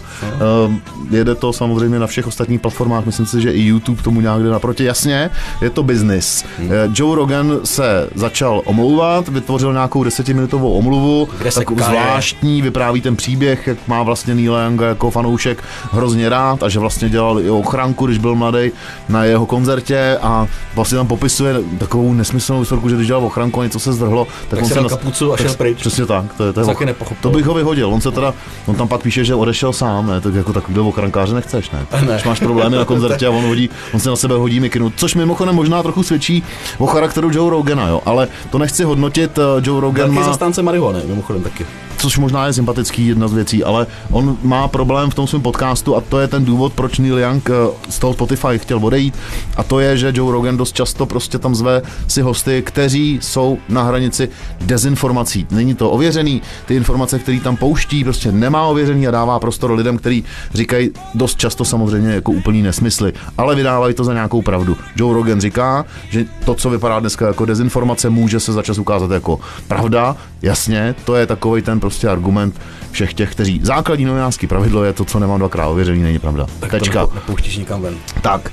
jede 1.11 1.35
to 1.35 1.53
samozřejmě 1.53 1.99
na 1.99 2.07
všech 2.07 2.27
ostatních 2.27 2.61
platformách, 2.61 3.07
myslím 3.07 3.27
si, 3.27 3.41
že 3.41 3.53
i 3.53 3.63
YouTube 3.63 4.03
tomu 4.03 4.21
nějak 4.21 4.43
jde 4.43 4.51
naproti. 4.51 4.85
Jasně, 4.85 5.31
je 5.61 5.71
to 5.71 5.83
business. 5.83 6.45
Hmm. 6.59 6.67
Uh, 6.69 6.75
Joe 6.95 7.17
Rogan 7.17 7.61
se 7.65 8.09
začal 8.15 8.63
omlouvat, 8.65 9.29
vytvořil 9.29 9.73
nějakou 9.73 10.05
desetiminutovou 10.05 10.73
omluvu, 10.73 11.29
takovou 11.55 11.81
zvláštní, 11.83 12.63
vypráví 12.63 13.01
ten 13.01 13.17
příběh, 13.17 13.67
jak 13.67 13.79
má 13.89 14.03
vlastně 14.03 14.35
Neila 14.35 14.65
Younga 14.65 14.87
jako 14.87 15.11
fanoušek 15.11 15.65
hrozně 15.93 16.29
rád 16.29 16.63
a 16.63 16.69
že 16.69 16.79
vlastně 16.79 17.09
dělal 17.09 17.41
i 17.41 17.51
ochranku, 17.51 18.07
když 18.07 18.19
byl 18.19 18.35
mladý 18.35 18.71
na 19.09 19.25
jeho 19.25 19.47
koncertě 19.47 20.19
a 20.23 20.47
vlastně 20.75 20.97
tam 20.99 21.07
popisuje 21.07 21.55
takovou 21.79 22.13
nesmyslnou 22.15 22.61
historku, 22.61 22.89
že 22.89 22.95
když 22.97 23.07
dělal 23.07 23.25
ochranku 23.25 23.61
a 23.61 23.65
něco 23.65 23.81
se 23.81 23.93
zdrhlo, 23.93 24.25
tak, 24.25 24.51
Tak 24.51 24.63
on 24.63 24.69
se 24.69 24.81
nas- 24.81 24.93
kapucu 24.93 25.33
a 25.33 25.37
šel 25.37 25.55
pryč. 25.55 25.79
Přesně 25.79 26.07
tak, 26.07 26.35
to 26.37 26.45
je, 26.47 26.53
to 26.53 26.62
je 26.63 26.67
Taky 26.67 26.85
och- 26.85 26.87
nepochopil. 26.87 27.31
To 27.31 27.37
bych 27.37 27.47
ho 27.47 27.55
vyhodil. 27.55 27.89
On 27.95 28.01
se 28.01 28.11
teda, 28.11 28.35
on 28.67 28.75
tam 28.75 28.89
pak 28.89 29.03
píše, 29.03 29.25
že 29.25 29.35
odešel 29.35 29.73
sám, 29.73 30.07
ne? 30.07 30.21
Tak 30.21 30.35
jako 30.35 30.53
takový 30.53 30.79
ochrankáře 30.79 31.35
nechceš, 31.35 31.71
ne? 31.71 31.87
Ne. 32.07 32.13
Když 32.13 32.25
máš 32.25 32.41
problémy 32.41 32.77
na 32.77 32.85
koncertě 32.85 33.27
a 33.27 33.31
on 33.31 33.45
hodí, 33.45 33.71
on 33.95 34.01
se 34.01 34.09
na 34.11 34.17
sebe 34.17 34.35
hodí 34.35 34.61
mikinu, 34.61 34.93
což 34.97 35.15
mimochodem 35.15 35.55
možná 35.55 35.83
trochu 35.83 36.03
svědčí 36.03 36.43
o 36.79 36.87
charakteru 36.87 37.31
Joe 37.33 37.51
Rogana, 37.51 37.89
jo. 37.89 38.01
Ale 38.07 38.29
to 38.51 38.59
nechci 38.59 38.85
hodnotit, 38.85 39.39
eh, 39.39 39.43
Joe 39.63 39.81
Rogan 39.81 40.07
Velký 40.07 40.15
má, 40.21 40.23
zastánce 40.27 40.63
marihuany, 40.63 41.01
mimochodem 41.07 41.43
taky. 41.43 41.67
Což 42.03 42.19
možná 42.19 42.47
je 42.47 42.53
sympatický 42.53 43.07
jedna 43.07 43.29
z 43.29 43.33
věcí, 43.33 43.65
ale 43.65 43.87
on 44.11 44.39
má 44.43 44.69
problém 44.69 45.11
v 45.11 45.15
tom 45.15 45.27
svém 45.27 45.43
podcastu 45.43 45.97
a 45.97 46.01
to 46.01 46.19
je 46.19 46.29
ten 46.29 46.45
důvod, 46.45 46.73
proč 46.73 46.99
Neil 46.99 47.19
Young 47.19 47.51
eh, 47.51 47.53
z 47.89 47.99
toho 47.99 48.13
Spotify 48.13 48.59
chtěl 48.59 48.79
odejít 48.83 49.15
a 49.57 49.63
to 49.63 49.81
je, 49.81 49.97
že 49.97 50.13
Joe 50.15 50.33
Rogan 50.33 50.57
dost 50.57 50.75
často 50.75 51.07
prostě 51.07 51.39
tam 51.39 51.55
zve 51.55 51.83
si 52.09 52.23
hosty, 52.23 52.63
kteří 52.67 53.19
jsou 53.23 53.59
na 53.69 53.83
hranici 53.83 54.29
dezinformací. 54.61 55.47
Není 55.51 55.75
to 55.75 55.91
ověřený, 55.91 56.43
ty 56.67 56.75
informace, 56.75 57.19
které 57.19 57.41
tam 57.41 57.57
pouští, 57.57 58.05
prostě 58.05 58.33
nemá 58.33 58.67
ověřený 58.67 59.09
a 59.09 59.11
dává 59.11 59.39
prostor 59.39 59.71
lidem, 59.71 59.99
kteří 59.99 60.25
říkají 60.55 60.91
dost 61.15 61.39
často 61.39 61.65
samozřejmě 61.65 62.11
jako 62.11 62.33
úplný 62.33 62.63
nesmysly, 62.63 63.13
ale 63.39 63.55
vydávají 63.55 63.95
to 63.95 64.05
za 64.05 64.13
nějakou 64.13 64.43
pravdu. 64.43 64.77
Joe 64.97 65.15
Rogan 65.15 65.41
říká, 65.41 65.85
že 66.11 66.25
to, 66.45 66.55
co 66.55 66.71
vypadá 66.71 67.01
dneska 67.01 67.27
jako 67.27 67.45
dezinformace, 67.45 68.11
může 68.11 68.41
se 68.41 68.53
začas 68.53 68.79
ukázat 68.79 69.11
jako 69.11 69.41
pravda. 69.69 70.17
Jasně, 70.43 70.95
to 71.05 71.15
je 71.17 71.27
takový 71.27 71.63
ten 71.63 71.81
prostě 71.81 72.09
argument 72.09 72.61
všech 72.91 73.15
těch, 73.15 73.31
kteří 73.33 73.61
základní 73.63 74.05
novinářský 74.05 74.47
pravidlo 74.47 74.85
je 74.85 74.93
to, 74.93 75.05
co 75.05 75.19
nemám 75.19 75.39
dvakrát 75.39 75.69
ověřený, 75.69 76.03
není 76.03 76.19
pravda. 76.19 76.47
Tak 76.61 76.71
Tečka. 76.71 77.01
to 77.07 77.07
nepo- 77.07 77.15
nepouštíš 77.15 77.57
nikam 77.57 77.83
ven. 77.83 77.95
Tak, 78.23 78.53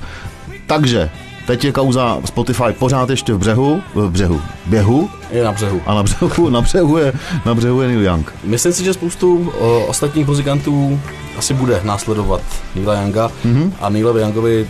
takže 0.66 1.10
teď 1.46 1.64
je 1.64 1.72
kauza 1.72 2.18
Spotify 2.24 2.62
pořád 2.78 3.10
ještě 3.10 3.32
v 3.34 3.38
břehu, 3.38 3.82
v 3.94 4.10
břehu, 4.10 4.40
běhu 4.66 5.10
Je 5.30 5.44
na 5.44 5.52
břehu. 5.52 5.80
a 5.86 5.94
na 5.94 6.02
břehu, 6.02 6.48
na 6.50 6.60
břehu 6.60 6.96
je, 6.98 7.12
na 7.46 7.54
břehu 7.54 7.80
je 7.82 7.88
Neil 7.88 8.02
Young. 8.02 8.32
Myslím 8.44 8.72
si, 8.72 8.84
že 8.84 8.92
spoustu 8.94 9.52
o, 9.58 9.84
ostatních 9.86 10.26
muzikantů 10.26 11.00
asi 11.38 11.54
bude 11.54 11.80
následovat 11.84 12.40
Neila 12.74 13.00
Younga 13.02 13.30
Mhm. 13.44 13.54
mm-hmm. 13.62 13.72
a 13.80 13.88
Neilovi 13.88 14.20
Youngovi 14.20 14.68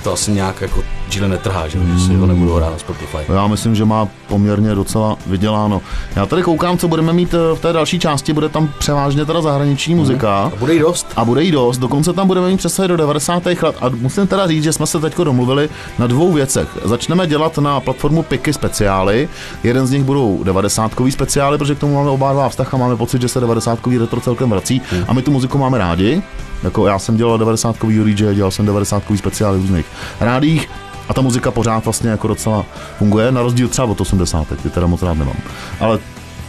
to 0.00 0.12
asi 0.12 0.32
nějak 0.32 0.60
jako 0.60 0.82
díle 1.08 1.28
netrhá, 1.28 1.68
že, 1.68 1.78
že 1.78 2.06
si 2.06 2.14
ho 2.14 2.26
nebudou 2.26 2.54
hrát 2.54 2.70
na 2.70 2.78
Spotify. 2.78 3.16
Já 3.34 3.46
myslím, 3.46 3.74
že 3.74 3.84
má 3.84 4.08
poměrně 4.28 4.74
docela 4.74 5.16
vyděláno. 5.26 5.82
Já 6.16 6.26
tady 6.26 6.42
koukám, 6.42 6.78
co 6.78 6.88
budeme 6.88 7.12
mít 7.12 7.34
eh, 7.34 7.56
v 7.56 7.60
té 7.60 7.72
další 7.72 7.98
části, 7.98 8.32
bude 8.32 8.48
tam 8.48 8.72
převážně 8.78 9.24
teda 9.24 9.40
zahraniční 9.40 9.94
muzika. 9.94 10.50
A 10.54 10.56
bude 10.58 10.74
jí 10.74 10.78
dost. 10.78 11.06
A 11.16 11.24
bude 11.24 11.42
jí 11.42 11.50
dost, 11.50 11.78
dokonce 11.78 12.12
tam 12.12 12.26
budeme 12.26 12.48
mít 12.48 12.56
přesah 12.56 12.86
do 12.86 12.96
90. 12.96 13.46
let. 13.46 13.76
A 13.80 13.88
musím 13.88 14.26
teda 14.26 14.46
říct, 14.46 14.64
že 14.64 14.72
jsme 14.72 14.86
se 14.86 15.00
teď 15.00 15.16
domluvili 15.18 15.68
na 15.98 16.06
dvou 16.06 16.32
věcech. 16.32 16.68
Začneme 16.84 17.26
dělat 17.26 17.58
na 17.58 17.80
platformu 17.80 18.22
Piky 18.22 18.52
speciály. 18.52 19.28
Jeden 19.64 19.86
z 19.86 19.90
nich 19.90 20.04
budou 20.04 20.42
90 20.44 20.92
speciály, 21.10 21.58
protože 21.58 21.74
k 21.74 21.78
tomu 21.78 21.94
máme 21.94 22.10
oba 22.10 22.32
dva 22.32 22.48
vztah 22.48 22.74
a 22.74 22.76
máme 22.76 22.96
pocit, 22.96 23.22
že 23.22 23.28
se 23.28 23.40
90 23.40 23.78
retro 23.98 24.20
celkem 24.20 24.50
vrací. 24.50 24.82
A 25.08 25.12
my 25.12 25.22
tu 25.22 25.30
muziku 25.30 25.58
máme 25.58 25.78
rádi. 25.78 26.22
Jako 26.62 26.86
já 26.86 26.98
jsem 26.98 27.16
dělal 27.16 27.38
90 27.38 27.76
DJ, 28.04 28.34
dělal 28.34 28.50
jsem 28.50 28.66
90 28.66 29.02
speciály 29.16 29.58
v 29.58 29.60
různých 29.60 29.86
rádích. 30.20 30.70
A 31.08 31.14
ta 31.14 31.20
muzika 31.20 31.50
pořád 31.50 31.84
vlastně 31.84 32.10
jako 32.10 32.28
docela 32.28 32.64
funguje, 32.98 33.32
na 33.32 33.42
rozdíl 33.42 33.68
třeba 33.68 33.88
od 33.88 34.00
80. 34.00 34.46
ty 34.62 34.70
teda 34.70 34.86
moc 34.86 35.02
rád 35.02 35.14
nemám. 35.14 35.36
Ale 35.80 35.98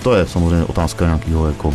to 0.04 0.15
je 0.15 0.26
samozřejmě 0.26 0.65
otázka 0.65 1.06
nějakého 1.06 1.47
jako 1.47 1.74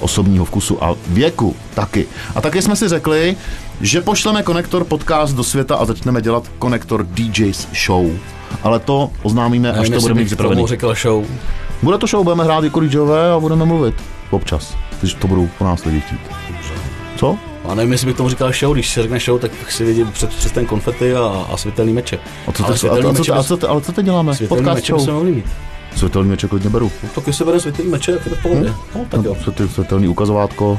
osobního 0.00 0.44
vkusu 0.44 0.84
a 0.84 0.94
věku 1.06 1.56
taky. 1.74 2.06
A 2.34 2.40
taky 2.40 2.62
jsme 2.62 2.76
si 2.76 2.88
řekli, 2.88 3.36
že 3.80 4.00
pošleme 4.00 4.42
Konektor 4.42 4.84
podcast 4.84 5.36
do 5.36 5.44
světa 5.44 5.76
a 5.76 5.84
začneme 5.84 6.22
dělat 6.22 6.44
Konektor 6.58 7.06
DJs 7.06 7.68
show. 7.86 8.10
Ale 8.62 8.78
to 8.78 9.10
oznámíme, 9.22 9.72
až 9.72 9.90
to 9.90 10.00
budeme 10.00 10.20
mít 10.20 10.26
připravený. 10.26 10.66
řekl 10.66 10.94
show. 10.94 11.24
Bude 11.82 11.98
to 11.98 12.06
show, 12.06 12.24
budeme 12.24 12.44
hrát 12.44 12.64
jako 12.64 12.80
DJové 12.80 13.32
a 13.32 13.40
budeme 13.40 13.64
mluvit. 13.64 13.94
Občas, 14.30 14.76
když 15.00 15.14
to 15.14 15.28
budou 15.28 15.48
po 15.58 15.64
nás 15.64 15.84
lidi 15.84 16.00
chtít. 16.00 16.20
Co? 17.16 17.38
A 17.64 17.74
nevím, 17.74 17.92
jestli 17.92 18.06
bych 18.06 18.16
tomu 18.16 18.28
říkal 18.28 18.52
show, 18.52 18.74
když 18.74 18.90
se 18.90 19.02
řekne 19.02 19.20
show, 19.20 19.40
tak 19.40 19.50
si 19.72 19.84
vidím 19.84 20.12
před, 20.12 20.30
přes 20.34 20.52
ten 20.52 20.66
konfety 20.66 21.14
a, 21.14 21.46
a 21.52 21.56
světelný 21.56 21.92
meče. 21.92 22.18
A 22.48 22.52
co, 22.52 22.64
Ale 22.64 22.72
a, 22.72 22.74
a, 22.74 23.02
co, 23.02 23.12
meče 23.12 23.32
a, 23.32 23.42
co, 23.42 23.70
ale 23.70 23.80
co 23.80 23.92
teď 23.92 24.04
děláme? 24.04 24.34
Světelný 24.34 24.58
Podcast 24.64 24.76
meče 24.76 24.92
bychom 24.92 25.04
show. 25.06 25.14
mohli 25.14 25.30
mít. 25.32 25.46
Světelný 25.96 26.28
meče 26.28 26.48
klidně 26.48 26.70
beru. 26.70 26.92
No, 27.02 27.08
tak 27.14 27.26
jestli 27.26 27.44
bude 27.44 27.60
světelný 27.60 27.90
meče, 27.90 28.12
tak 28.12 28.26
je 28.26 28.30
to 28.30 28.36
v 28.36 28.42
pohodě. 28.42 28.74
No, 28.94 29.04
tak 29.08 29.24
jo. 29.24 29.36
Světel, 29.42 29.68
světelný 29.68 30.08
ukazovátko, 30.08 30.78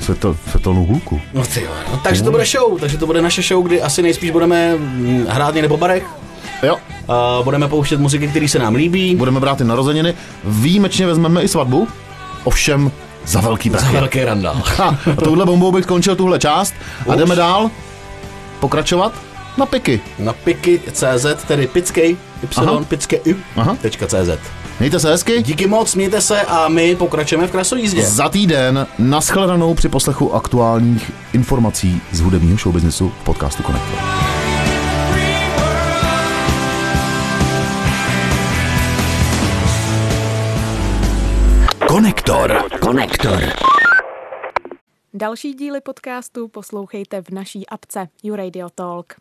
světel, 0.00 0.36
světelnou 0.50 0.84
hůlku. 0.86 1.20
No 1.34 1.42
ty 1.44 1.62
jo. 1.62 1.70
No, 1.92 2.00
takže 2.04 2.22
to 2.22 2.30
bude 2.30 2.44
show, 2.44 2.80
takže 2.80 2.98
to 2.98 3.06
bude 3.06 3.22
naše 3.22 3.42
show, 3.42 3.64
kdy 3.66 3.82
asi 3.82 4.02
nejspíš 4.02 4.30
budeme 4.30 4.76
mm, 4.76 5.26
hrát 5.28 5.54
někde 5.54 5.68
po 5.68 5.76
barech. 5.76 6.06
Jo, 6.62 6.76
A 7.08 7.40
budeme 7.44 7.68
pouštět 7.68 8.00
muziky, 8.00 8.28
které 8.28 8.48
se 8.48 8.58
nám 8.58 8.74
líbí. 8.74 9.14
budeme 9.16 9.40
brát 9.40 9.60
i 9.60 9.64
narozeniny. 9.64 10.14
Výjimečně 10.44 11.06
vezmeme 11.06 11.42
i 11.42 11.48
svatbu, 11.48 11.88
ovšem 12.44 12.90
za 13.26 13.40
velký 13.40 13.70
Za 13.70 13.76
prachy. 13.78 13.92
velký 13.96 14.24
randál. 14.24 14.62
Ha, 14.76 14.98
a 15.18 15.20
touhle 15.24 15.46
bombou 15.46 15.72
bych 15.72 15.86
končil 15.86 16.16
tuhle 16.16 16.38
část 16.38 16.74
a 17.00 17.06
Už. 17.12 17.16
jdeme 17.16 17.36
dál 17.36 17.70
pokračovat 18.60 19.12
na 19.56 19.66
piky. 19.66 20.00
Na 20.18 20.32
piky.cz, 20.32 21.26
tedy 21.48 21.66
pickej, 21.66 22.16
y, 22.42 22.84
pickej, 22.88 23.20
Aha. 23.56 23.76
CZ. 24.06 24.30
Mějte 24.80 25.00
se 25.00 25.10
hezky. 25.10 25.42
Díky 25.42 25.66
moc, 25.66 25.94
mějte 25.94 26.20
se 26.20 26.42
a 26.42 26.68
my 26.68 26.96
pokračujeme 26.96 27.46
v 27.46 27.50
krasojízdě. 27.50 28.02
Za 28.02 28.28
týden 28.28 28.86
naschledanou 28.98 29.74
při 29.74 29.88
poslechu 29.88 30.34
aktuálních 30.34 31.10
informací 31.32 32.00
z 32.12 32.20
hudebního 32.20 32.58
showbiznesu 32.58 33.12
v 33.20 33.24
podcastu 33.24 33.62
Konektor. 33.62 34.23
Konektor. 41.94 42.78
Konektor. 42.80 43.40
Další 45.14 45.54
díly 45.54 45.80
podcastu 45.80 46.48
poslouchejte 46.48 47.22
v 47.22 47.30
naší 47.30 47.66
apce 47.66 48.08
YouRadio 48.22 48.68
Talk. 48.74 49.14